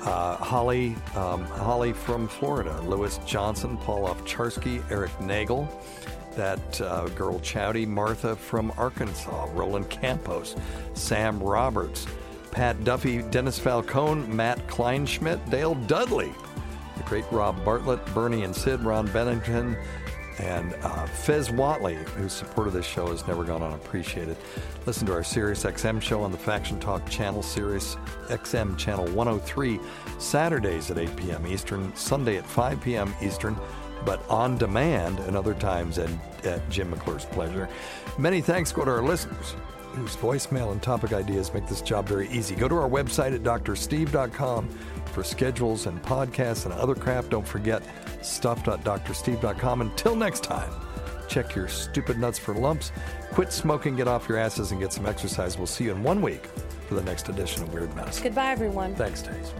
[0.03, 5.68] Uh, Holly, um, Holly from Florida, Lewis Johnson, Paul Ovcharsky, Eric Nagel,
[6.37, 10.57] that uh, girl Chowdy, Martha from Arkansas, Roland Campos,
[10.95, 12.07] Sam Roberts,
[12.51, 16.32] Pat Duffy, Dennis Falcone, Matt Kleinschmidt, Dale Dudley,
[16.96, 19.76] the great Rob Bartlett, Bernie and Sid, Ron Bennington,
[20.38, 24.36] and uh, Fez Whatley, whose support of this show has never gone unappreciated.
[24.86, 27.96] Listen to our Sirius XM show on the Faction Talk channel, Sirius
[28.28, 29.80] XM channel 103,
[30.18, 31.46] Saturdays at 8 p.m.
[31.46, 33.14] Eastern, Sunday at 5 p.m.
[33.20, 33.57] Eastern,
[34.05, 36.11] but on demand and other times at,
[36.44, 37.68] at Jim McClure's pleasure.
[38.16, 39.55] Many thanks go to our listeners
[39.99, 42.55] whose voicemail and topic ideas make this job very easy.
[42.55, 44.68] Go to our website at drsteve.com
[45.12, 47.28] for schedules and podcasts and other crap.
[47.28, 47.82] Don't forget
[48.22, 49.80] stuff.drsteve.com.
[49.80, 50.70] Until next time,
[51.28, 52.92] check your stupid nuts for lumps,
[53.32, 55.57] quit smoking, get off your asses, and get some exercise.
[55.57, 56.46] We'll see you in one week
[56.88, 57.90] for the next edition of Weird.
[58.22, 58.94] Goodbye, everyone.
[58.94, 59.53] Thanks, Days.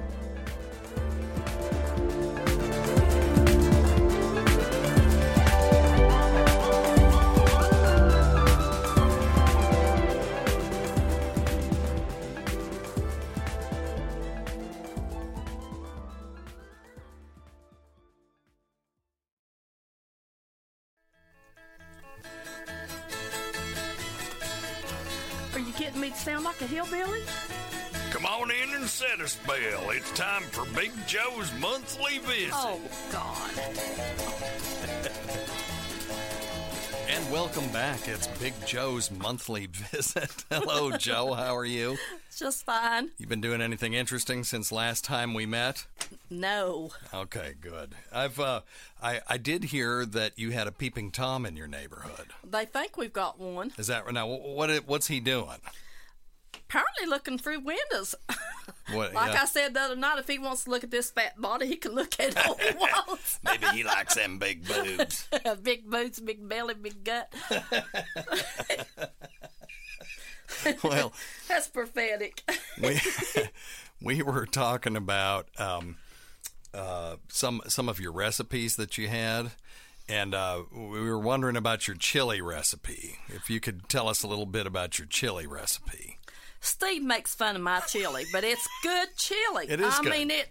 [28.19, 29.91] Come on in and set a spell.
[29.91, 32.51] It's time for Big Joe's monthly visit.
[32.53, 32.81] Oh,
[33.12, 33.51] God.
[37.11, 38.07] And welcome back.
[38.07, 40.45] It's Big Joe's monthly visit.
[40.51, 41.33] Hello, Joe.
[41.33, 41.97] How are you?
[42.37, 43.11] Just fine.
[43.19, 45.87] You been doing anything interesting since last time we met?
[46.29, 46.91] No.
[47.14, 47.95] Okay, good.
[48.12, 48.61] I've uh,
[49.03, 52.27] I I did hear that you had a peeping tom in your neighborhood.
[52.45, 53.73] They think we've got one.
[53.79, 54.12] Is that right?
[54.12, 54.27] now?
[54.27, 55.61] What what's he doing?
[56.68, 58.14] Apparently looking through windows.
[58.90, 59.12] What?
[59.12, 59.42] like yeah.
[59.42, 61.76] I said the other night, if he wants to look at this fat body, he
[61.76, 62.74] can look at all he
[63.06, 63.38] wants.
[63.44, 65.28] Maybe he likes them big boobs.
[65.62, 67.30] big boobs, big belly, big gut.
[70.82, 71.12] well,
[71.48, 72.42] That's pathetic.
[72.80, 72.98] we
[74.00, 75.96] we were talking about um,
[76.72, 79.50] uh, some some of your recipes that you had,
[80.09, 83.18] and uh, we were wondering about your chili recipe.
[83.28, 86.18] If you could tell us a little bit about your chili recipe.
[86.61, 89.66] Steve makes fun of my chili, but it's good chili.
[89.68, 90.12] It is I good.
[90.12, 90.48] mean it.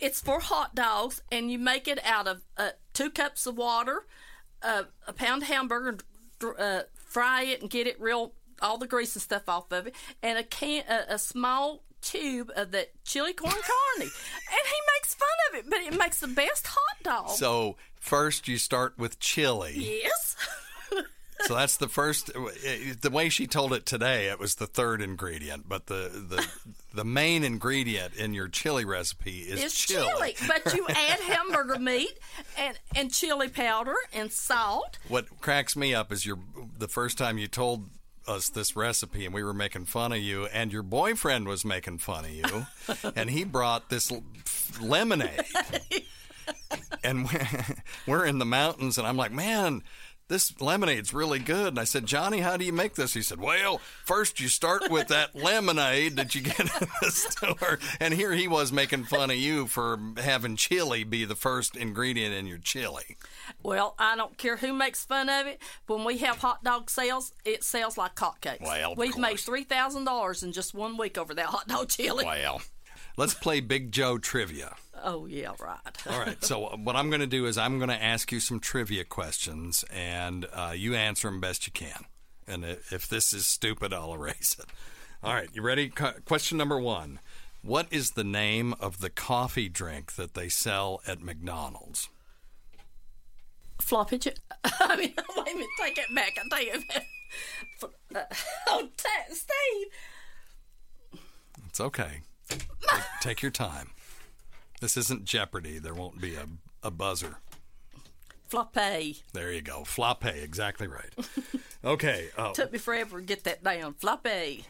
[0.00, 4.06] It's for hot dogs, and you make it out of uh, two cups of water,
[4.62, 5.98] uh, a pound of hamburger,
[6.58, 9.94] uh, fry it and get it real, all the grease and stuff off of it,
[10.22, 14.02] and a can, a, a small tube of that chili corn carne.
[14.02, 17.30] and he makes fun of it, but it makes the best hot dog.
[17.30, 20.00] So first, you start with chili.
[20.02, 20.36] yes.
[21.44, 22.30] So that's the first.
[22.34, 22.50] Uh,
[23.00, 26.46] the way she told it today, it was the third ingredient, but the the
[26.92, 30.34] the main ingredient in your chili recipe is it's chili.
[30.46, 32.18] but you add hamburger meat
[32.58, 34.98] and and chili powder and salt.
[35.08, 36.38] What cracks me up is your
[36.78, 37.88] the first time you told
[38.28, 41.98] us this recipe and we were making fun of you and your boyfriend was making
[41.98, 42.66] fun of you
[43.16, 44.12] and he brought this
[44.80, 45.42] lemonade
[47.04, 47.28] and
[48.06, 49.82] we're in the mountains and I'm like man
[50.30, 53.40] this lemonade's really good and I said Johnny how do you make this he said
[53.40, 56.66] well first you start with that lemonade that you get in
[57.02, 61.34] the store and here he was making fun of you for having chili be the
[61.34, 63.16] first ingredient in your chili
[63.62, 65.60] Well, I don't care who makes fun of it.
[65.86, 68.62] When we have hot dog sales, it sells like hotcakes.
[68.62, 72.24] Well, We've made three thousand dollars in just one week over that hot dog chili.
[72.24, 72.62] Well,
[73.16, 74.76] let's play Big Joe trivia.
[75.02, 75.78] Oh yeah, right.
[76.08, 76.42] All right.
[76.44, 79.84] So what I'm going to do is I'm going to ask you some trivia questions,
[79.92, 82.04] and uh, you answer them best you can.
[82.46, 84.66] And if this is stupid, I'll erase it.
[85.22, 85.48] All right.
[85.52, 85.88] You ready?
[85.88, 87.20] Question number one:
[87.62, 92.08] What is the name of the coffee drink that they sell at McDonald's?
[93.80, 94.38] Floppy chip.
[94.64, 95.68] I mean, wait a minute.
[95.80, 96.38] Take it back.
[96.38, 97.06] I take it back.
[98.14, 98.34] Uh,
[98.68, 99.86] oh, t- Steve.
[101.68, 102.22] It's okay.
[102.48, 102.60] Take,
[103.20, 103.90] take your time.
[104.80, 105.78] This isn't Jeopardy.
[105.78, 106.46] There won't be a,
[106.82, 107.36] a buzzer.
[108.48, 109.18] Floppy.
[109.32, 109.82] There you go.
[109.82, 110.42] Floppe.
[110.42, 111.14] Exactly right.
[111.84, 112.30] Okay.
[112.36, 113.94] Oh, Took me forever to get that down.
[113.94, 114.64] Floppy.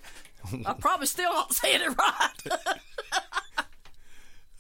[0.67, 2.77] I probably still not saying it right.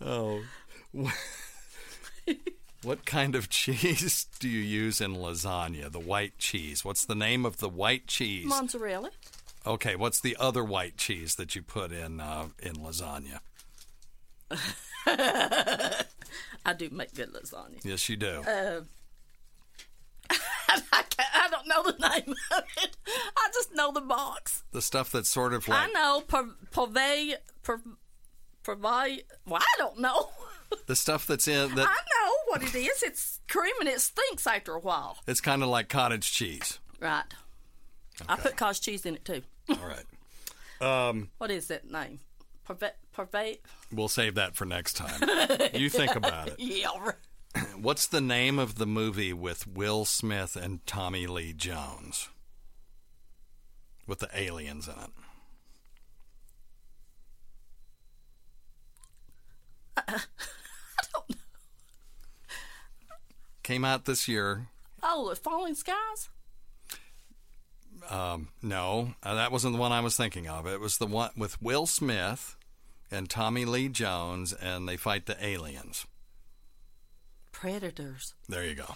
[0.03, 0.40] Oh.
[2.82, 5.92] what kind of cheese do you use in lasagna?
[5.92, 6.86] The white cheese.
[6.86, 8.46] What's the name of the white cheese?
[8.46, 9.11] Mozzarella.
[9.66, 13.40] Okay, what's the other white cheese that you put in uh, in lasagna?
[16.64, 17.84] I do make good lasagna.
[17.84, 18.42] Yes, you do.
[18.46, 18.80] Uh,
[20.92, 22.96] I, I don't know the name of it.
[23.36, 24.62] I just know the box.
[24.72, 29.22] the stuff that's sort of like I know purvey, purvey.
[29.46, 30.28] Well, I don't know.
[30.86, 33.03] the stuff that's in that I know what it is.
[33.03, 35.18] It's cream and it stinks after a while.
[35.26, 36.78] it's kind of like cottage cheese.
[37.01, 37.24] Right.
[38.28, 39.42] I put cottage cheese in it too.
[39.70, 40.05] All right.
[41.09, 42.20] Um, What is that name?
[42.68, 42.90] Purvey.
[43.92, 45.20] We'll save that for next time.
[45.74, 46.56] You think about it.
[46.58, 47.12] Yeah.
[47.76, 52.28] What's the name of the movie with Will Smith and Tommy Lee Jones?
[54.06, 55.11] With the aliens in it.
[59.96, 60.02] I
[61.12, 61.36] don't know.
[63.62, 64.66] Came out this year.
[65.02, 66.28] Oh, falling skies.
[68.08, 70.66] Um, no, uh, that wasn't the one I was thinking of.
[70.66, 72.56] It was the one with Will Smith
[73.11, 76.06] and Tommy Lee Jones, and they fight the aliens.
[77.52, 78.34] Predators.
[78.48, 78.94] There you go.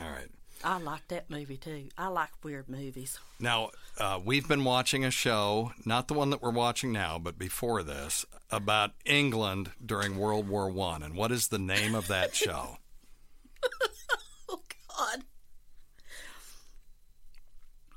[0.00, 0.28] All right.
[0.64, 1.88] I like that movie too.
[1.98, 3.18] I like weird movies.
[3.40, 7.36] Now, uh, we've been watching a show, not the one that we're watching now, but
[7.38, 11.02] before this, about England during World War One.
[11.02, 12.78] And what is the name of that show?
[14.48, 14.60] Oh,
[14.96, 15.22] God.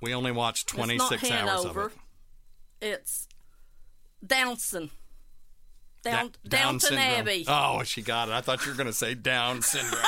[0.01, 1.91] We only watched 26 hours of it.
[2.81, 3.27] It's
[4.25, 4.91] Downson.
[6.05, 6.99] Down, Da- Downton syndrome.
[7.07, 7.45] Abbey.
[7.47, 8.33] Oh, she got it.
[8.33, 10.01] I thought you were going to say Down syndrome.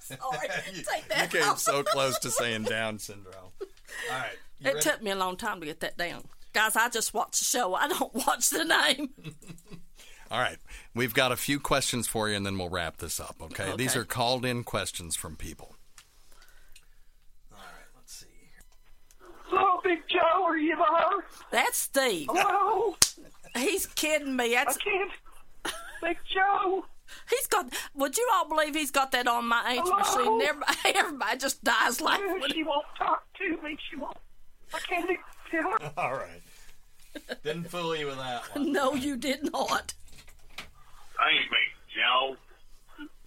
[0.00, 0.20] Sorry.
[0.48, 1.58] Take you that came off.
[1.58, 3.34] so close to saying Down syndrome.
[3.60, 4.30] All right.
[4.62, 6.24] It took me a long time to get that down.
[6.52, 7.74] Guys, I just watch the show.
[7.74, 9.10] I don't watch the name.
[10.30, 10.58] All right.
[10.94, 13.72] We've got a few questions for you, and then we'll wrap this up, okay?
[13.76, 15.76] These are called in questions from people.
[17.52, 18.26] All right, let's see.
[19.44, 20.44] Hello, Big Joe.
[20.44, 21.24] Are you there?
[21.52, 22.26] That's Steve.
[22.30, 22.96] Hello.
[23.56, 24.54] He's kidding me.
[24.54, 25.10] That's I can't.
[26.02, 26.84] Big Joe.
[27.28, 27.66] He's got.
[27.94, 30.36] Would you all believe he's got that on my age Hello?
[30.38, 30.48] machine?
[30.48, 32.42] Everybody, everybody just dies laughing.
[32.52, 33.76] She won't talk to me.
[33.90, 34.16] She won't.
[34.72, 35.16] I can't even
[35.50, 35.92] tell her.
[35.96, 36.42] All right.
[37.42, 38.70] Didn't fool you with that one.
[38.72, 39.94] No, you did not.
[41.18, 42.36] Hey, Big Joe.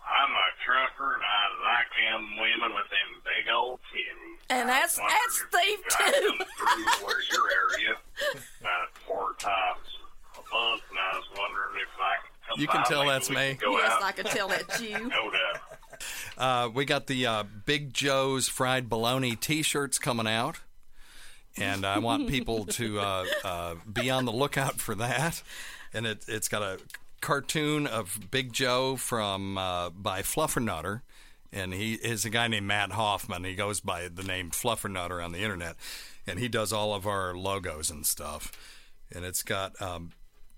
[0.04, 4.40] I'm a trucker, and I like them women with them big old titties.
[4.50, 6.32] And that's that's if Steve too.
[6.60, 7.96] come through where your area
[8.60, 10.03] about four times a
[10.54, 13.36] month, and I was wondering if I could come You can by, tell that's we
[13.36, 13.56] me.
[13.56, 14.04] could Go Yes, out.
[14.04, 14.98] I can tell that's you.
[15.10, 15.62] No doubt.
[16.38, 20.60] Uh, we got the uh, Big Joe's Fried Bologna T-shirts coming out,
[21.56, 25.42] and I want people to uh, uh, be on the lookout for that.
[25.94, 26.80] And it, it's got a
[27.22, 31.02] cartoon of Big Joe from uh, by Fluffernutter,
[31.54, 33.44] and he is a guy named Matt Hoffman.
[33.46, 35.76] He goes by the name Fluffernutter on the internet,
[36.28, 38.52] and he does all of our logos and stuff.
[39.16, 40.12] And it's got um,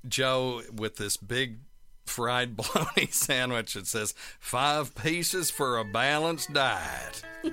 [0.08, 1.60] Joe with this big
[2.06, 7.24] fried bologna sandwich that says five pieces for a balanced diet.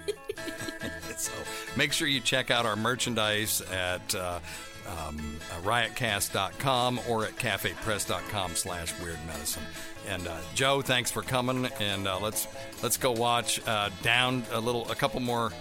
[1.16, 1.32] so
[1.76, 4.40] make sure you check out our merchandise at uh,
[4.86, 9.62] um, uh, riotcast.com or at cafepress.com slash weird medicine.
[10.08, 11.66] And uh, Joe, thanks for coming.
[11.80, 12.48] And uh, let's
[12.82, 15.52] let's go watch uh, down a little, a couple more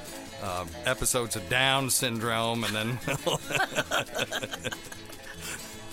[0.41, 2.99] uh, episodes of Down syndrome, and then.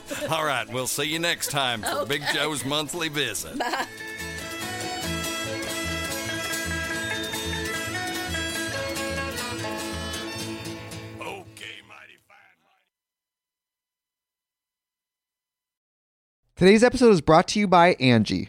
[0.31, 3.59] All right, we'll see you next time for Big Joe's monthly visit.
[3.59, 3.87] Bye.
[16.59, 18.49] Today's episode is brought to you by Angi.